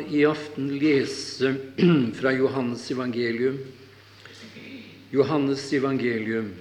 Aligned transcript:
i 0.00 0.24
aften 0.24 0.70
lese 0.80 1.54
fra 2.18 2.32
Johannes 2.32 2.90
evangelium. 2.94 3.58
Johannes 5.12 5.66
evangelium, 5.76 6.54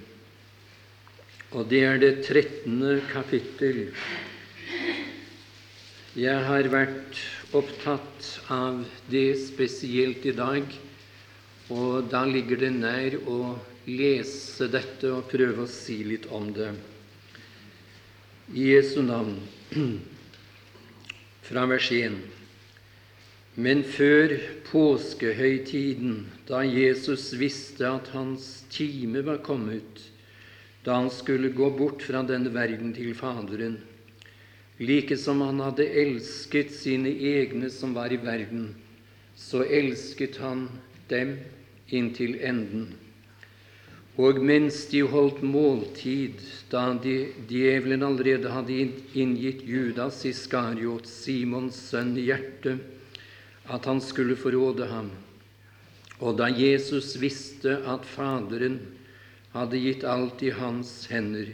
og 1.55 1.70
det 1.71 1.79
er 1.88 2.02
det 2.02 2.09
trettende 2.25 2.97
kapittel. 3.07 3.86
Jeg 6.20 6.44
har 6.44 6.67
vært 6.73 7.21
opptatt 7.55 8.28
av 8.52 8.81
det 9.07 9.38
spesielt 9.39 10.27
i 10.27 10.36
dag, 10.36 10.68
og 11.71 12.11
da 12.11 12.25
ligger 12.27 12.59
det 12.66 12.73
nær 12.75 13.16
å 13.23 13.39
lese 13.88 14.68
dette 14.68 15.07
og 15.16 15.32
prøve 15.32 15.63
å 15.63 15.71
si 15.71 16.02
litt 16.04 16.27
om 16.27 16.52
det. 16.52 16.73
I 18.52 18.68
Jesu 18.73 19.00
navn, 19.07 19.38
fra 21.48 21.63
vers 21.71 21.88
1. 21.95 22.20
Men 23.55 23.81
før 23.83 24.38
påskehøytiden, 24.70 26.21
da 26.48 26.62
Jesus 26.63 27.34
visste 27.35 27.84
at 27.89 28.07
hans 28.13 28.63
time 28.71 29.26
var 29.27 29.41
kommet, 29.43 30.05
da 30.85 30.95
han 31.02 31.09
skulle 31.12 31.52
gå 31.52 31.67
bort 31.76 32.05
fra 32.07 32.21
denne 32.23 32.53
verden 32.53 32.93
til 32.95 33.12
Faderen, 33.17 33.76
like 34.79 35.17
som 35.20 35.43
han 35.43 35.59
hadde 35.59 35.84
elsket 35.84 36.71
sine 36.71 37.12
egne 37.12 37.67
som 37.70 37.91
var 37.93 38.13
i 38.16 38.21
verden, 38.23 38.70
så 39.35 39.65
elsket 39.68 40.40
han 40.40 40.70
dem 41.12 41.35
inntil 41.91 42.40
enden. 42.40 42.88
Og 44.15 44.40
mens 44.43 44.85
de 44.91 45.04
holdt 45.07 45.43
måltid, 45.43 46.40
da 46.71 46.88
de, 47.04 47.18
djevelen 47.52 48.04
allerede 48.07 48.52
hadde 48.52 48.79
inngitt 49.12 49.68
Judas 49.68 50.23
Iskariot, 50.27 51.07
Simons 51.07 51.77
sønn, 51.91 52.15
i 52.15 52.29
hjertet, 52.31 52.79
at 53.71 53.88
han 53.88 54.02
skulle 54.03 54.35
forråde 54.39 54.88
ham. 54.91 55.09
Og 56.21 56.38
da 56.38 56.52
Jesus 56.52 57.16
visste 57.21 57.79
at 57.87 58.05
Faderen 58.05 58.77
hadde 59.55 59.79
gitt 59.82 60.04
alt 60.07 60.43
i 60.46 60.51
hans 60.54 60.91
hender, 61.12 61.49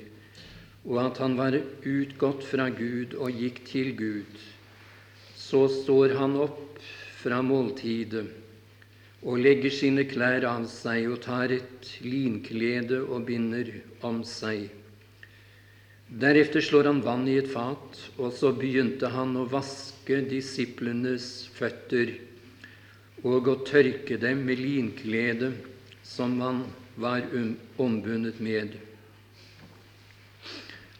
og 0.87 0.99
at 1.05 1.21
han 1.23 1.37
var 1.39 1.55
utgått 1.57 2.43
fra 2.47 2.67
Gud 2.73 3.15
og 3.17 3.37
gikk 3.37 3.63
til 3.69 3.93
Gud, 3.97 4.41
så 5.37 5.65
står 5.71 6.17
han 6.19 6.35
opp 6.41 6.81
fra 7.21 7.39
måltidet 7.45 8.27
og 9.27 9.39
legger 9.41 9.73
sine 9.73 10.05
klær 10.07 10.45
av 10.47 10.67
seg 10.69 11.07
og 11.09 11.21
tar 11.25 11.51
et 11.55 11.89
linklede 12.05 13.01
og 13.07 13.25
binder 13.27 13.71
om 14.05 14.21
seg. 14.27 14.67
Deretter 16.07 16.61
slår 16.61 16.87
han 16.87 17.01
vann 17.03 17.27
i 17.27 17.35
et 17.35 17.49
fat, 17.51 17.97
og 18.15 18.31
så 18.31 18.53
begynte 18.55 19.09
han 19.11 19.35
å 19.35 19.43
vaske 19.51 20.21
disiplenes 20.29 21.49
føtter 21.57 22.13
og 23.27 23.49
å 23.51 23.55
tørke 23.67 24.15
dem 24.21 24.45
med 24.47 24.61
linkledet 24.61 25.51
som 26.07 26.37
han 26.39 26.63
var 26.95 27.27
um, 27.33 27.57
ombundet 27.75 28.39
med. 28.39 28.77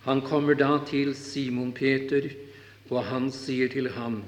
Han 0.03 0.21
kommer 0.27 0.59
da 0.59 0.73
til 0.87 1.13
Simon 1.15 1.71
Peter, 1.71 2.27
og 2.91 3.07
han 3.07 3.31
sier 3.31 3.71
til 3.71 3.87
ham, 3.95 4.21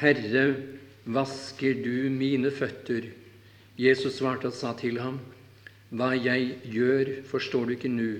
Herre, 0.00 0.56
vasker 1.04 1.76
du 1.84 2.08
mine 2.12 2.48
føtter? 2.52 3.12
Jesus 3.76 4.20
svarte 4.20 4.48
og 4.48 4.56
sa 4.56 4.72
til 4.78 5.00
ham, 5.04 5.20
Hva 5.92 6.14
jeg 6.16 6.54
gjør, 6.72 7.18
forstår 7.28 7.68
du 7.68 7.76
ikke 7.76 7.92
nå 7.92 8.12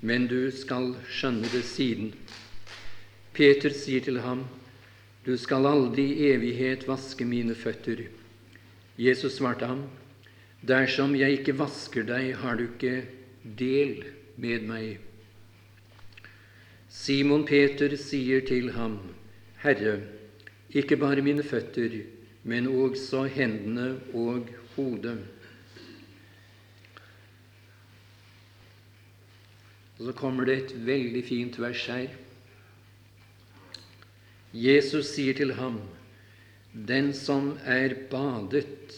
men 0.00 0.26
du 0.30 0.50
skal 0.54 0.92
skjønne 1.10 1.48
det 1.52 1.64
siden. 1.66 2.12
Peter 3.34 3.74
sier 3.74 4.04
til 4.04 4.20
ham, 4.22 4.46
Du 5.26 5.36
skal 5.36 5.66
aldri 5.66 6.04
i 6.14 6.30
evighet 6.32 6.86
vaske 6.88 7.24
mine 7.28 7.54
føtter. 7.54 8.06
Jesus 8.96 9.36
svarte 9.36 9.66
ham, 9.66 9.82
Dersom 10.62 11.14
jeg 11.14 11.38
ikke 11.38 11.58
vasker 11.58 12.06
deg, 12.06 12.32
har 12.40 12.56
du 12.56 12.64
ikke 12.64 13.04
del 13.42 14.04
med 14.36 14.64
meg. 14.66 14.98
Simon 16.88 17.44
Peter 17.44 17.94
sier 18.00 18.40
til 18.48 18.72
ham, 18.74 18.98
Herre, 19.62 19.98
ikke 20.70 20.96
bare 20.96 21.22
mine 21.22 21.44
føtter, 21.44 22.00
men 22.42 22.66
også 22.66 23.26
hendene 23.34 23.98
og 24.14 24.48
hodet. 24.74 25.18
Og 29.98 30.06
så 30.06 30.14
kommer 30.14 30.46
det 30.46 30.56
et 30.56 30.74
veldig 30.86 31.22
fint 31.26 31.58
vers 31.58 31.84
her. 31.90 32.12
Jesus 34.54 35.10
sier 35.12 35.34
til 35.34 35.52
ham, 35.58 35.80
'Den 36.72 37.12
som 37.12 37.58
er 37.66 37.94
badet, 38.10 38.94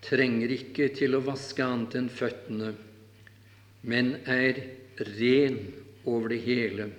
trenger 0.00 0.48
ikke 0.48 0.88
til 0.96 1.14
å 1.14 1.24
vaske 1.24 1.62
annet 1.62 1.94
enn 1.94 2.08
føttene, 2.08 2.74
men 3.82 4.14
er 4.26 4.56
ren 5.18 5.58
over 6.04 6.28
det 6.32 6.40
hele. 6.46 6.90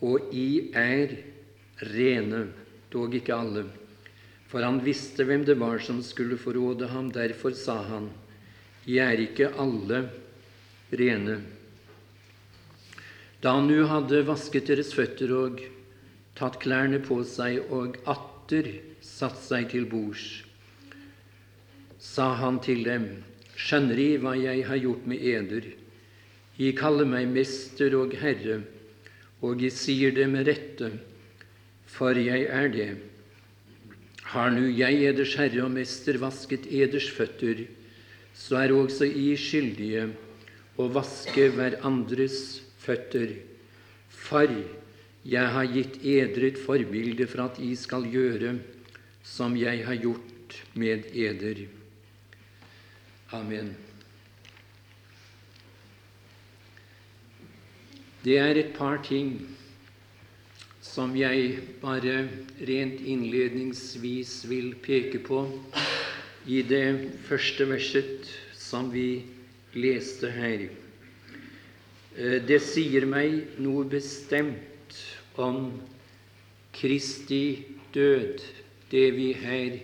Og 0.00 0.34
i 0.34 0.70
er 0.74 1.16
rene, 1.94 2.46
dog 2.90 3.14
ikke 3.14 3.34
alle. 3.34 3.64
For 4.48 4.62
han 4.62 4.78
visste 4.84 5.26
hvem 5.26 5.44
det 5.44 5.58
var 5.58 5.80
som 5.82 6.02
skulle 6.02 6.38
forråde 6.38 6.86
ham. 6.92 7.10
Derfor 7.10 7.56
sa 7.58 7.80
han, 7.82 8.10
I 8.86 9.00
er 9.02 9.18
ikke 9.18 9.50
alle 9.58 10.04
rene. 10.92 11.40
Da 13.44 13.52
han 13.58 13.66
nå 13.68 13.82
hadde 13.90 14.22
vasket 14.24 14.70
deres 14.70 14.94
føtter 14.96 15.28
og 15.36 15.58
tatt 16.38 16.54
klærne 16.62 16.96
på 17.04 17.18
seg 17.28 17.66
og 17.76 17.98
atter 18.08 18.70
satt 19.04 19.36
seg 19.44 19.68
til 19.74 19.84
bords, 19.90 20.22
sa 22.00 22.30
han 22.40 22.56
til 22.64 22.80
dem, 22.88 23.04
Skjønner 23.54 24.00
I 24.00 24.08
hva 24.18 24.32
jeg 24.34 24.64
har 24.66 24.80
gjort 24.80 25.04
med 25.06 25.20
eder? 25.28 25.68
I 26.56 26.72
kaller 26.74 27.06
meg 27.06 27.28
mester 27.30 27.94
og 28.00 28.16
herre, 28.18 28.62
og 29.44 29.62
I 29.62 29.70
sier 29.70 30.16
det 30.16 30.26
med 30.32 30.48
rette, 30.48 30.90
for 31.86 32.16
jeg 32.16 32.48
er 32.48 32.72
det. 32.72 32.90
Har 34.32 34.50
nu 34.56 34.64
jeg, 34.72 35.04
eders 35.04 35.36
herre 35.38 35.68
og 35.68 35.72
mester, 35.76 36.18
vasket 36.18 36.66
eders 36.66 37.12
føtter, 37.12 37.66
så 38.34 38.64
er 38.64 38.74
også 38.74 39.06
I 39.06 39.34
skyldige 39.38 40.08
å 40.80 40.88
vaske 40.90 41.50
hverandres 41.54 42.63
føtter. 42.84 43.34
For 44.08 44.50
jeg 45.24 45.52
har 45.56 45.72
gitt 45.72 45.98
eder 46.04 46.50
et 46.50 46.60
forbilde 46.60 47.26
for 47.30 47.46
at 47.48 47.58
I 47.64 47.72
skal 47.80 48.06
gjøre 48.12 48.58
som 49.24 49.56
jeg 49.56 49.86
har 49.86 49.96
gjort 49.96 50.58
med 50.76 51.08
eder. 51.16 51.64
Amen. 53.32 53.72
Det 58.24 58.38
er 58.40 58.56
et 58.56 58.72
par 58.76 59.02
ting 59.04 59.34
som 60.84 61.16
jeg 61.16 61.58
bare 61.82 62.28
rent 62.68 63.00
innledningsvis 63.00 64.44
vil 64.48 64.70
peke 64.84 65.20
på 65.24 65.42
i 66.46 66.62
det 66.64 67.10
første 67.26 67.66
verset 67.68 68.30
som 68.56 68.92
vi 68.92 69.24
leste 69.74 70.30
her. 70.32 70.68
Eh, 72.14 72.38
det 72.46 72.60
sier 72.62 73.06
meg 73.10 73.58
noe 73.58 73.82
bestemt 73.90 74.98
om 75.34 75.72
Kristi 76.74 77.64
død, 77.94 78.38
det 78.90 79.08
vi 79.16 79.32
her 79.34 79.80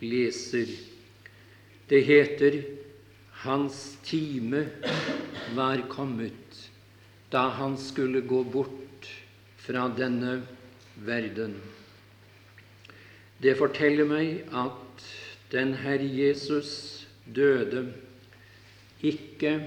leser. 0.00 0.72
Det 1.88 2.00
heter 2.08 2.62
hans 3.44 3.98
time 4.04 4.64
var 5.56 5.84
kommet 5.92 6.62
da 7.32 7.48
han 7.58 7.76
skulle 7.76 8.22
gå 8.24 8.40
bort 8.48 9.08
fra 9.60 9.88
denne 9.92 10.38
verden. 11.04 11.58
Det 13.42 13.58
forteller 13.58 14.08
meg 14.08 14.44
at 14.56 15.08
den 15.52 15.74
Herre 15.82 16.06
Jesus 16.08 17.04
døde 17.26 17.90
ikke 19.04 19.58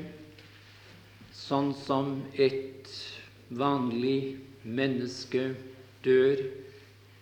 sånn 1.47 1.71
som 1.85 2.17
et 2.35 2.89
vanlig 3.55 4.37
menneske 4.63 5.53
dør 6.03 6.41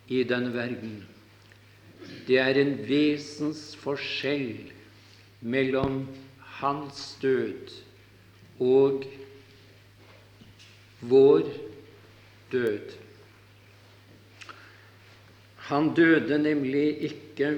i 0.10 0.24
denne 0.25 0.54
verden. 0.54 1.04
Det 2.25 2.39
er 2.42 2.57
en 2.62 2.74
vesensforskjell 2.88 4.72
mellom 5.45 6.04
hans 6.60 7.07
død 7.22 7.74
og 8.66 9.06
vår 11.06 11.50
død. 12.54 12.94
Han 15.69 15.94
døde 15.98 16.38
nemlig 16.42 16.88
ikke 17.10 17.57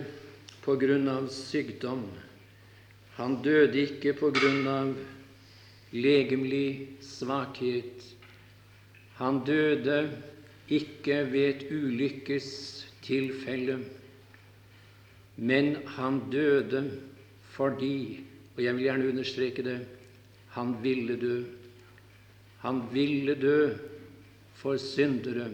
på 0.63 0.75
grunn 0.79 1.07
av 1.11 1.27
sykdom. 1.31 2.07
Han 3.17 3.39
døde 3.43 3.83
ikke 3.83 4.15
på 4.19 4.31
grunn 4.35 4.67
av 4.71 4.95
legemlig 5.91 6.87
svakhet. 7.01 8.15
Han 9.17 9.41
døde 9.45 10.11
ikke 10.69 11.31
ved 11.31 11.49
et 11.49 11.67
ulykkestilfelle, 11.71 13.79
Men 15.37 15.75
han 15.85 16.31
døde 16.31 16.91
fordi 17.53 18.23
Og 18.57 18.63
jeg 18.63 18.75
vil 18.75 18.83
gjerne 18.83 19.07
understreke 19.07 19.63
det 19.63 19.85
han 20.57 20.73
ville 20.81 21.15
dø. 21.21 21.43
Han 22.59 22.81
ville 22.93 23.35
dø 23.35 23.69
for 24.57 24.77
syndere 24.81 25.51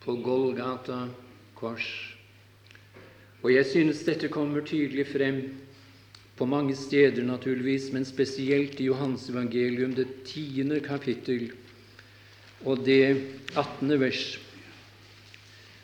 på 0.00 0.14
Golgata 0.22 1.08
kors. 1.54 1.88
Og 3.42 3.54
jeg 3.54 3.66
synes 3.66 4.04
dette 4.06 4.28
kommer 4.28 4.62
tydelig 4.62 5.08
frem 5.10 5.40
på 6.36 6.46
mange 6.46 6.76
steder, 6.76 7.24
naturligvis, 7.24 7.90
men 7.92 8.04
spesielt 8.04 8.80
i 8.80 8.90
Johans 8.90 9.28
evangelium, 9.30 9.94
det 9.96 10.24
tiende 10.28 10.80
kapittel 10.84 11.50
og 12.64 12.84
det 12.84 13.16
attende 13.56 13.98
vers. 14.00 14.38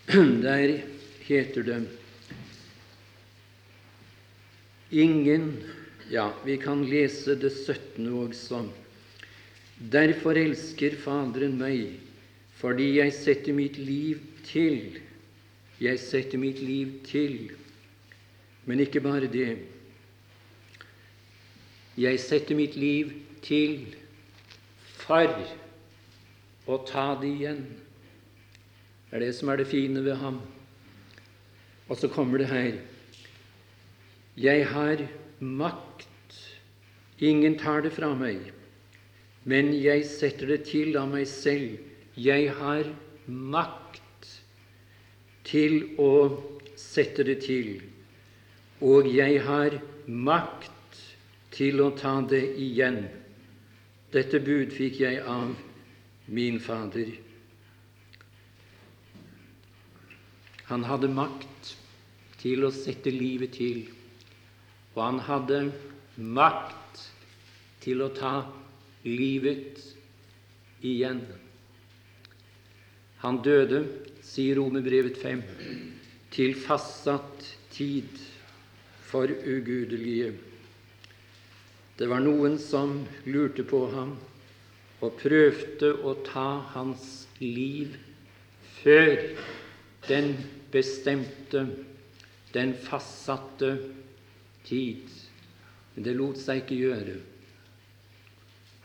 Der 0.44 0.78
heter 1.24 1.62
det 1.62 1.82
Ingen 4.92 5.56
Ja, 6.10 6.32
vi 6.44 6.58
kan 6.60 6.84
lese 6.84 7.34
det 7.40 7.52
syttende 7.56 8.12
også. 8.26 8.66
Derfor 9.78 10.36
elsker 10.36 10.92
Faderen 11.00 11.54
meg, 11.56 11.94
fordi 12.60 12.98
jeg 12.98 13.14
setter 13.16 13.56
mitt 13.56 13.78
liv 13.80 14.20
til. 14.44 14.98
Jeg 15.80 16.00
setter 16.02 16.38
mitt 16.38 16.60
liv 16.60 16.98
til. 17.08 17.54
Men 18.68 18.84
ikke 18.84 19.00
bare 19.00 19.30
det. 19.32 19.56
Jeg 21.98 22.20
setter 22.24 22.56
mitt 22.56 22.76
liv 22.80 23.10
til 23.44 23.82
for 25.02 25.28
å 26.64 26.78
ta 26.88 27.10
det 27.20 27.28
igjen. 27.28 27.66
Det 29.10 29.18
er 29.18 29.24
det 29.26 29.34
som 29.36 29.50
er 29.52 29.60
det 29.60 29.68
fine 29.68 30.00
ved 30.00 30.16
ham. 30.22 30.38
Og 31.90 31.98
så 32.00 32.08
kommer 32.08 32.40
det 32.40 32.48
her 32.48 32.78
Jeg 34.40 34.66
har 34.72 35.04
makt. 35.40 36.08
Ingen 37.20 37.58
tar 37.58 37.84
det 37.84 37.92
fra 37.92 38.14
meg, 38.18 38.40
men 39.44 39.68
jeg 39.76 40.06
setter 40.08 40.48
det 40.48 40.64
til 40.70 40.96
av 40.96 41.12
meg 41.12 41.28
selv. 41.28 41.76
Jeg 42.16 42.48
har 42.56 42.88
makt 43.28 44.30
til 45.44 45.92
å 46.00 46.40
sette 46.74 47.22
det 47.28 47.36
til, 47.44 47.82
og 48.80 49.06
jeg 49.06 49.38
har 49.44 49.76
makt 50.06 50.71
til 51.52 51.82
å 51.84 51.90
ta 51.96 52.14
det 52.28 52.44
igjen. 52.60 53.04
Dette 54.12 54.40
bud 54.44 54.72
fikk 54.74 55.00
jeg 55.04 55.20
av 55.28 55.52
min 56.32 56.58
Fader. 56.60 57.12
Han 60.68 60.84
hadde 60.88 61.10
makt 61.12 61.72
til 62.40 62.64
å 62.64 62.72
sette 62.74 63.12
livet 63.12 63.54
til, 63.58 63.84
og 64.94 65.00
han 65.04 65.20
hadde 65.26 65.58
makt 66.16 67.02
til 67.84 68.04
å 68.04 68.10
ta 68.16 68.34
livet 69.04 69.80
igjen. 70.82 71.20
Han 73.22 73.42
døde, 73.44 73.84
sier 74.24 74.56
Romerbrevet 74.58 75.18
5, 75.20 75.42
til 76.32 76.56
fastsatt 76.58 77.44
tid 77.74 78.08
for 79.10 79.28
ugudelige. 79.28 80.32
Det 81.98 82.08
var 82.08 82.22
noen 82.24 82.56
som 82.60 83.02
lurte 83.28 83.64
på 83.68 83.84
ham 83.92 84.14
og 85.02 85.18
prøvde 85.20 85.92
å 86.06 86.14
ta 86.24 86.48
hans 86.72 87.26
liv 87.42 87.96
før 88.80 89.18
den 90.08 90.32
bestemte, 90.72 91.66
den 92.54 92.72
fastsatte 92.86 93.74
tid. 94.66 95.04
Men 95.94 96.06
det 96.06 96.16
lot 96.16 96.40
seg 96.40 96.62
ikke 96.62 96.80
gjøre. 96.80 97.16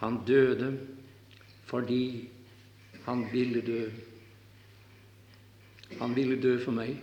Han 0.02 0.22
døde 0.28 0.74
fordi 1.68 2.28
han 3.08 3.26
ville 3.32 3.62
dø. 3.64 3.84
Han 6.02 6.16
ville 6.16 6.38
dø 6.44 6.58
for 6.60 6.76
meg. 6.76 6.98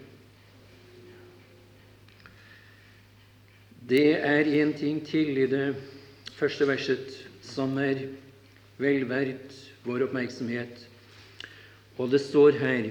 Det 3.94 4.16
er 4.26 4.48
en 4.58 4.72
ting 4.74 4.96
til 5.06 5.36
i 5.38 5.44
det 5.46 5.76
første 6.34 6.66
verset 6.66 7.12
som 7.46 7.76
er 7.78 8.00
vel 8.82 9.04
verdt 9.06 9.52
vår 9.86 10.08
oppmerksomhet. 10.08 10.80
Og 11.94 12.10
det 12.10 12.18
står 12.24 12.58
her 12.58 12.88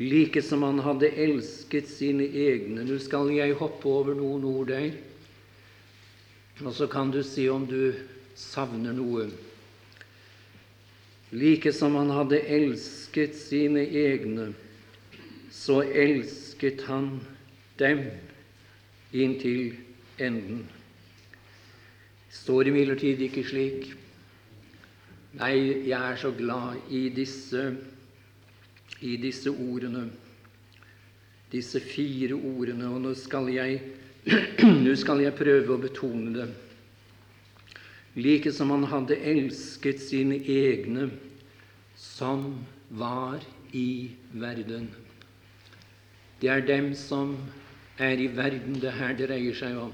like 0.00 0.40
som 0.40 0.64
han 0.64 0.80
hadde 0.86 1.12
elsket 1.26 1.92
sine 1.92 2.24
egne. 2.24 2.86
Nå 2.88 2.96
skal 3.04 3.34
jeg 3.36 3.58
hoppe 3.60 3.90
over 3.90 4.16
noen 4.16 4.48
ord 4.48 4.72
der, 4.72 4.96
og 6.64 6.72
så 6.72 6.88
kan 6.88 7.12
du 7.12 7.20
si 7.26 7.50
om 7.52 7.68
du 7.68 7.92
savner 8.38 8.96
noe. 8.96 9.28
Like 11.36 11.76
som 11.76 12.00
han 12.00 12.16
hadde 12.16 12.40
elsket 12.48 13.36
sine 13.36 13.84
egne, 13.84 14.54
så 15.52 15.82
elsket 15.84 16.86
han 16.88 17.18
dem 17.76 18.06
inntil 19.12 19.74
enden. 20.18 20.64
Står 22.32 22.68
imidlertid 22.70 23.20
ikke 23.26 23.44
slik. 23.44 23.90
Nei, 25.36 25.54
jeg 25.88 25.96
er 25.96 26.18
så 26.20 26.32
glad 26.36 26.90
i 26.92 27.06
disse, 27.12 27.70
i 29.00 29.16
disse 29.20 29.52
ordene, 29.52 30.06
disse 31.52 31.80
fire 31.80 32.36
ordene, 32.36 32.88
og 32.88 33.00
nå 33.04 33.14
skal 33.16 33.48
jeg, 33.52 33.80
nå 34.84 34.92
skal 35.00 35.24
jeg 35.24 35.36
prøve 35.36 35.72
å 35.72 35.80
betone 35.80 36.34
det. 36.36 36.50
Like 38.20 38.52
som 38.52 38.74
han 38.74 38.84
hadde 38.90 39.16
elsket 39.16 40.02
sine 40.04 40.36
egne 40.36 41.08
som 41.96 42.60
var 42.92 43.40
i 43.72 44.12
verden. 44.36 44.90
Det 46.42 46.50
er 46.52 46.64
dem 46.66 46.92
som 46.98 47.38
er 47.98 48.20
i 48.20 48.30
verden 48.36 48.80
det 48.80 48.92
her 48.96 49.14
dreier 49.18 49.54
seg 49.56 49.76
om 49.76 49.92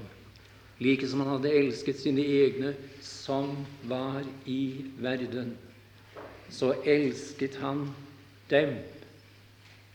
like 0.79 1.07
som 1.07 1.19
han 1.23 1.33
hadde 1.35 1.51
elsket 1.51 1.99
sine 1.99 2.23
egne 2.23 2.73
som 3.03 3.51
var 3.87 4.23
i 4.47 4.85
verden, 5.03 5.53
så 6.49 6.71
elsket 6.87 7.59
han 7.59 7.89
dem 8.49 8.77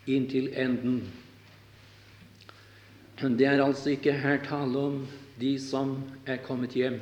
inntil 0.07 0.51
enden. 0.53 1.01
Det 3.17 3.47
er 3.49 3.63
altså 3.65 3.95
ikke 3.95 4.13
her 4.13 4.43
tale 4.45 4.79
om 4.79 4.99
de 5.41 5.55
som 5.59 5.97
er 6.27 6.43
kommet 6.45 6.77
hjem. 6.77 7.01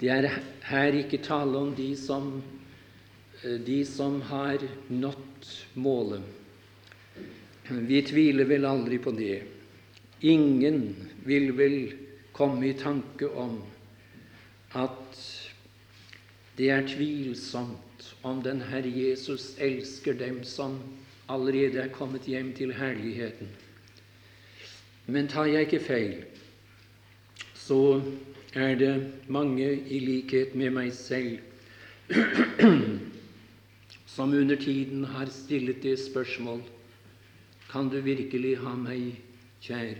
Det 0.00 0.08
er 0.08 0.30
her 0.70 0.98
ikke 1.02 1.18
tale 1.24 1.58
om 1.58 1.74
de 1.74 1.90
som, 1.98 2.38
de 3.42 3.80
som 3.84 4.20
har 4.30 4.62
nådd 4.88 5.50
målet. 5.74 6.39
Vi 7.70 8.02
tviler 8.02 8.44
vel 8.50 8.64
aldri 8.66 8.98
på 8.98 9.12
det. 9.14 9.42
Ingen 10.20 10.96
vil 11.24 11.52
vel 11.56 11.92
komme 12.32 12.66
i 12.68 12.74
tanke 12.74 13.28
om 13.30 13.60
at 14.74 15.20
det 16.58 16.70
er 16.70 16.88
tvilsomt 16.88 18.08
om 18.26 18.42
den 18.42 18.60
Herre 18.68 18.90
Jesus 18.90 19.54
elsker 19.58 20.18
dem 20.18 20.42
som 20.44 20.80
allerede 21.30 21.78
er 21.84 21.94
kommet 21.94 22.26
hjem 22.28 22.52
til 22.58 22.74
herligheten. 22.74 23.48
Men 25.06 25.28
tar 25.28 25.46
jeg 25.46 25.68
ikke 25.68 25.84
feil, 25.84 26.16
så 27.54 28.02
er 28.54 28.74
det 28.74 28.94
mange 29.28 29.70
i 29.72 30.02
likhet 30.02 30.54
med 30.58 30.74
meg 30.74 30.92
selv 30.94 31.38
som 34.14 34.34
under 34.34 34.58
tiden 34.58 35.04
har 35.04 35.30
stillet 35.30 35.82
det 35.82 35.96
spørsmål 36.02 36.62
Kan 37.70 37.88
du 37.88 38.00
virkelig 38.02 38.56
ha 38.64 38.72
meg 38.74 39.20
kjær? 39.62 39.98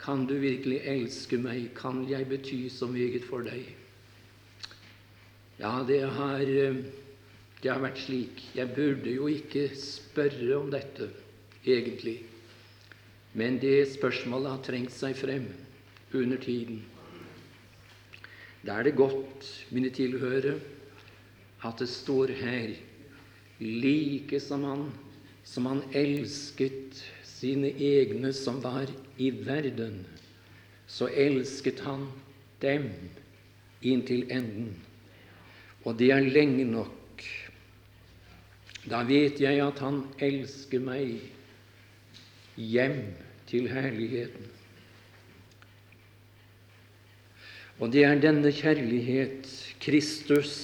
Kan 0.00 0.24
du 0.30 0.38
virkelig 0.40 0.78
elske 0.88 1.36
meg? 1.36 1.74
Kan 1.76 2.06
jeg 2.08 2.28
bety 2.30 2.68
så 2.72 2.86
meget 2.88 3.26
for 3.28 3.44
deg? 3.44 3.66
Ja, 5.58 5.82
det 5.84 6.00
har, 6.08 6.40
eh, 6.40 6.78
det 7.62 7.70
har 7.70 7.82
vært 7.82 7.98
slik. 7.98 8.40
Jeg 8.54 8.72
burde 8.74 9.10
jo 9.12 9.26
ikke 9.26 9.68
spørre 9.76 10.56
om 10.56 10.70
dette, 10.70 11.10
egentlig. 11.66 12.22
Men 13.34 13.58
det 13.58 13.90
spørsmålet 13.98 14.50
har 14.50 14.62
trengt 14.62 14.92
seg 14.92 15.16
frem 15.16 15.50
under 16.14 16.38
tiden. 16.40 16.80
Da 18.64 18.78
er 18.78 18.84
det 18.84 18.96
godt, 18.96 19.66
mine 19.70 19.90
tilhørere, 19.90 20.60
at 21.64 21.78
det 21.78 21.88
står 21.88 22.32
her 22.38 22.72
like 23.60 24.40
som 24.40 24.64
han, 24.64 24.88
som 25.48 25.66
han 25.70 25.80
elsket 25.96 26.98
sine 27.24 27.70
egne 27.72 28.34
som 28.36 28.60
var 28.60 28.90
i 29.16 29.30
verden, 29.32 30.02
så 30.86 31.08
elsket 31.08 31.80
han 31.86 32.04
dem 32.60 32.90
inntil 33.80 34.26
enden. 34.34 34.74
Og 35.86 35.96
det 35.98 36.10
er 36.12 36.28
lenge 36.28 36.66
nok. 36.68 37.24
Da 38.88 39.02
vet 39.08 39.40
jeg 39.40 39.62
at 39.62 39.80
han 39.84 40.02
elsker 40.20 40.82
meg 40.84 41.16
hjem 42.58 43.00
til 43.48 43.68
herligheten. 43.72 44.52
Og 47.78 47.92
det 47.94 48.04
er 48.04 48.20
denne 48.20 48.50
kjærlighet 48.52 49.46
Kristus 49.80 50.56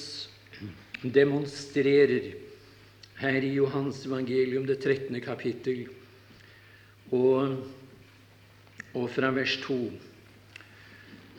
demonstrerer 1.01 2.44
her 3.19 3.43
i 3.43 3.53
Johans 3.55 4.05
evangelium, 4.05 4.65
det 4.67 4.81
13. 4.81 5.21
kapittel, 5.21 5.85
og, 7.15 7.55
og 8.93 9.05
fra 9.11 9.31
vers 9.35 9.55
2. 9.63 9.77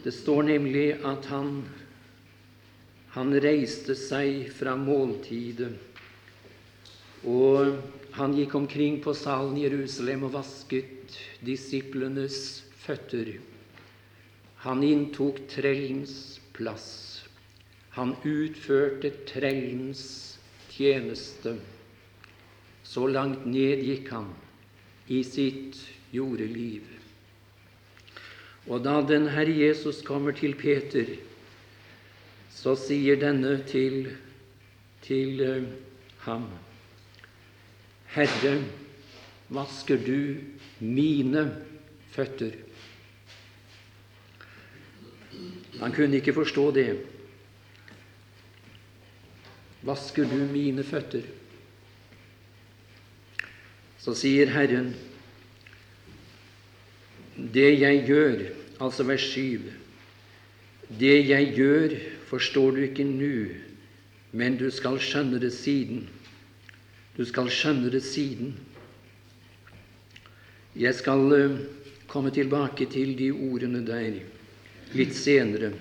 Det 0.05 0.15
står 0.15 0.47
nemlig 0.49 0.87
at 1.05 1.27
han, 1.33 1.65
han 3.17 3.35
reiste 3.43 3.97
seg 3.99 4.47
fra 4.55 4.77
måltidet, 4.79 5.75
og 7.27 7.77
han 8.17 8.37
gikk 8.37 8.55
omkring 8.57 9.01
på 9.05 9.13
salen 9.17 9.59
i 9.59 9.67
Jerusalem 9.67 10.29
og 10.29 10.37
vasket 10.39 11.17
disiplenes 11.45 12.63
føtter. 12.87 13.35
Han 14.65 14.85
inntok 14.87 15.43
trellens 15.51 16.39
plass. 16.57 16.87
Han 17.97 18.15
utførte 18.25 19.11
trellens 19.29 20.36
tjeneste. 20.77 21.57
Så 22.87 23.07
langt 23.11 23.47
ned 23.49 23.83
gikk 23.83 24.13
han 24.15 24.31
i 25.11 25.23
sitt 25.27 25.81
jordeliv. 26.15 26.85
Og 28.67 28.83
da 28.83 28.99
den 29.07 29.29
Herre 29.31 29.55
Jesus 29.55 30.03
kommer 30.07 30.35
til 30.35 30.57
Peter, 30.59 31.09
så 32.51 32.75
sier 32.79 33.19
denne 33.21 33.59
til, 33.69 34.09
til 35.07 35.43
uh, 35.45 35.67
ham 36.27 36.49
Herre, 38.17 38.57
vasker 39.53 40.01
du 40.03 40.41
mine 40.81 41.45
føtter? 42.15 42.57
Han 45.77 45.93
kunne 45.93 46.17
ikke 46.17 46.35
forstå 46.35 46.71
det. 46.75 46.89
Vasker 49.87 50.27
du 50.27 50.39
mine 50.51 50.83
føtter? 50.87 51.27
Så 54.03 54.15
sier 54.19 54.51
Herren, 54.51 54.93
det 57.37 57.69
jeg 57.81 58.05
gjør, 58.07 58.43
altså 58.83 59.07
vers 59.07 59.25
7, 59.33 59.63
det 61.01 61.17
jeg 61.29 61.53
gjør, 61.57 61.97
forstår 62.27 62.77
du 62.77 62.83
ikke 62.87 63.07
nå, 63.07 63.33
men 64.37 64.59
du 64.59 64.69
skal 64.75 64.99
skjønne 65.03 65.41
det 65.43 65.53
siden. 65.55 66.07
Du 67.17 67.25
skal 67.25 67.51
skjønne 67.53 67.91
det 67.93 68.03
siden. 68.05 68.55
Jeg 70.77 70.95
skal 70.95 71.33
uh, 71.33 71.59
komme 72.07 72.31
tilbake 72.31 72.87
til 72.93 73.15
de 73.19 73.31
ordene 73.33 73.81
der 73.87 74.19
litt 74.93 75.15
senere. 75.17 75.73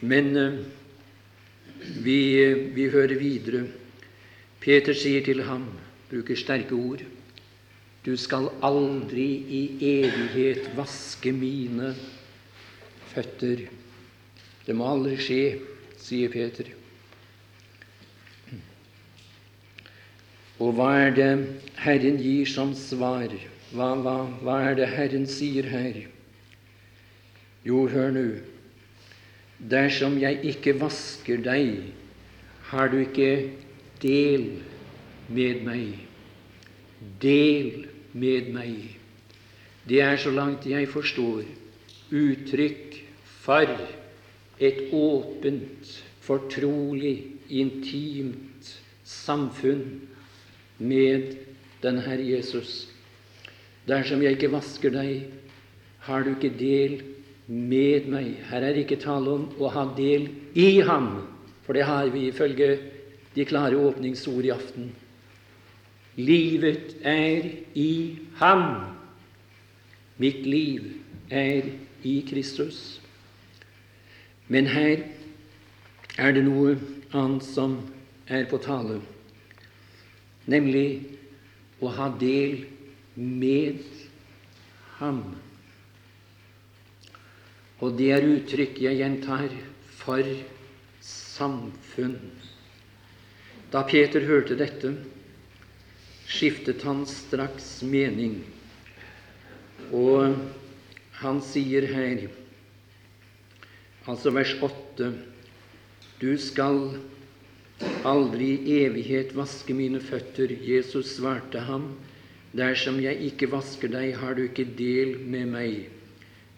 Men 0.00 0.36
uh, 0.36 0.60
vi, 2.02 2.20
vi 2.74 2.88
hører 2.92 3.16
videre. 3.18 3.66
Peter 4.60 4.96
sier 4.96 5.24
til 5.24 5.44
ham, 5.46 5.68
bruker 6.10 6.38
sterke 6.38 6.74
ord, 6.74 7.02
du 8.06 8.14
skal 8.18 8.48
aldri 8.62 9.26
i 9.50 9.62
evighet 9.82 10.70
vaske 10.76 11.32
mine 11.34 11.90
føtter. 13.10 13.64
Det 14.66 14.74
må 14.78 14.86
aldri 14.92 15.16
skje, 15.18 15.42
sier 15.98 16.30
Peter. 16.30 16.70
Og 20.62 20.72
hva 20.78 20.92
er 21.02 21.16
det 21.16 21.30
Herren 21.82 22.20
gir 22.22 22.46
som 22.48 22.72
svar? 22.78 23.28
Hva, 23.74 23.90
hva, 24.00 24.18
hva 24.40 24.60
er 24.70 24.78
det 24.78 24.88
Herren 24.94 25.26
sier 25.28 25.66
her? 25.68 25.98
Jo, 27.66 27.82
hør 27.90 28.14
nå. 28.14 28.28
Dersom 29.58 30.18
jeg 30.20 30.42
ikke 30.44 30.76
vasker 30.80 31.40
deg, 31.40 31.88
har 32.68 32.90
du 32.92 32.98
ikke 33.00 33.52
del 34.02 34.48
med 35.32 35.62
meg. 35.64 35.94
Del 37.22 37.86
med 38.12 38.50
meg. 38.52 38.96
Det 39.86 40.00
er, 40.02 40.16
så 40.18 40.32
langt 40.34 40.66
jeg 40.68 40.88
forstår, 40.90 41.46
uttrykk 42.10 42.98
for 43.24 43.70
et 44.58 44.92
åpent, 44.92 45.92
fortrolig, 46.26 47.32
intimt 47.46 48.72
samfunn 49.06 50.00
med 50.82 51.36
den 51.84 52.00
Herre 52.02 52.24
Jesus. 52.26 52.88
Dersom 53.86 54.24
jeg 54.24 54.34
ikke 54.34 54.50
vasker 54.50 54.90
deg, 54.90 55.28
har 56.08 56.26
du 56.26 56.32
ikke 56.34 56.50
del 56.58 56.98
med 57.46 58.08
meg. 58.10 58.34
Her 58.50 58.64
er 58.64 58.74
det 58.74 58.84
ikke 58.84 59.00
tale 59.02 59.38
om 59.38 59.48
å 59.60 59.70
ha 59.72 59.86
del 59.96 60.28
i 60.58 60.80
ham, 60.86 61.26
for 61.66 61.76
det 61.76 61.86
har 61.86 62.10
vi 62.14 62.28
ifølge 62.30 62.76
de 63.36 63.44
klare 63.44 63.78
åpningsord 63.78 64.46
i 64.46 64.54
aften. 64.54 64.90
Livet 66.16 66.96
er 67.04 67.50
i 67.76 68.18
ham. 68.40 68.94
Mitt 70.16 70.46
liv 70.46 70.94
er 71.30 71.68
i 72.02 72.14
Kristus. 72.28 73.00
Men 74.48 74.66
her 74.70 75.02
er 76.16 76.32
det 76.32 76.46
noe 76.46 76.78
annet 77.12 77.44
som 77.44 77.76
er 78.26 78.46
på 78.48 78.58
tale, 78.62 79.00
nemlig 80.46 81.18
å 81.82 81.90
ha 81.92 82.08
del 82.20 82.62
med 83.14 83.82
ham. 84.98 85.20
Og 87.84 87.96
det 87.98 88.10
er 88.14 88.24
uttrykk, 88.24 88.80
jeg 88.86 89.00
gjentar, 89.02 89.52
for 89.98 90.24
samfunn. 91.04 92.16
Da 93.72 93.82
Peter 93.84 94.24
hørte 94.24 94.56
dette, 94.56 94.94
skiftet 96.26 96.84
han 96.86 97.04
straks 97.10 97.82
mening. 97.86 98.38
Og 99.94 100.38
han 101.20 101.42
sier 101.44 101.86
her, 101.90 102.26
altså 104.06 104.32
vers 104.34 104.54
8, 104.62 105.10
du 106.22 106.32
skal 106.40 106.80
aldri 108.08 108.54
i 108.56 108.78
evighet 108.86 109.34
vaske 109.36 109.76
mine 109.76 110.00
føtter. 110.00 110.54
Jesus 110.64 111.18
svarte 111.18 111.60
ham, 111.68 111.90
dersom 112.56 113.02
jeg 113.04 113.20
ikke 113.28 113.50
vasker 113.52 113.92
deg, 113.92 114.14
har 114.16 114.36
du 114.36 114.46
ikke 114.46 114.64
del 114.78 115.18
med 115.20 115.52
meg. 115.52 115.78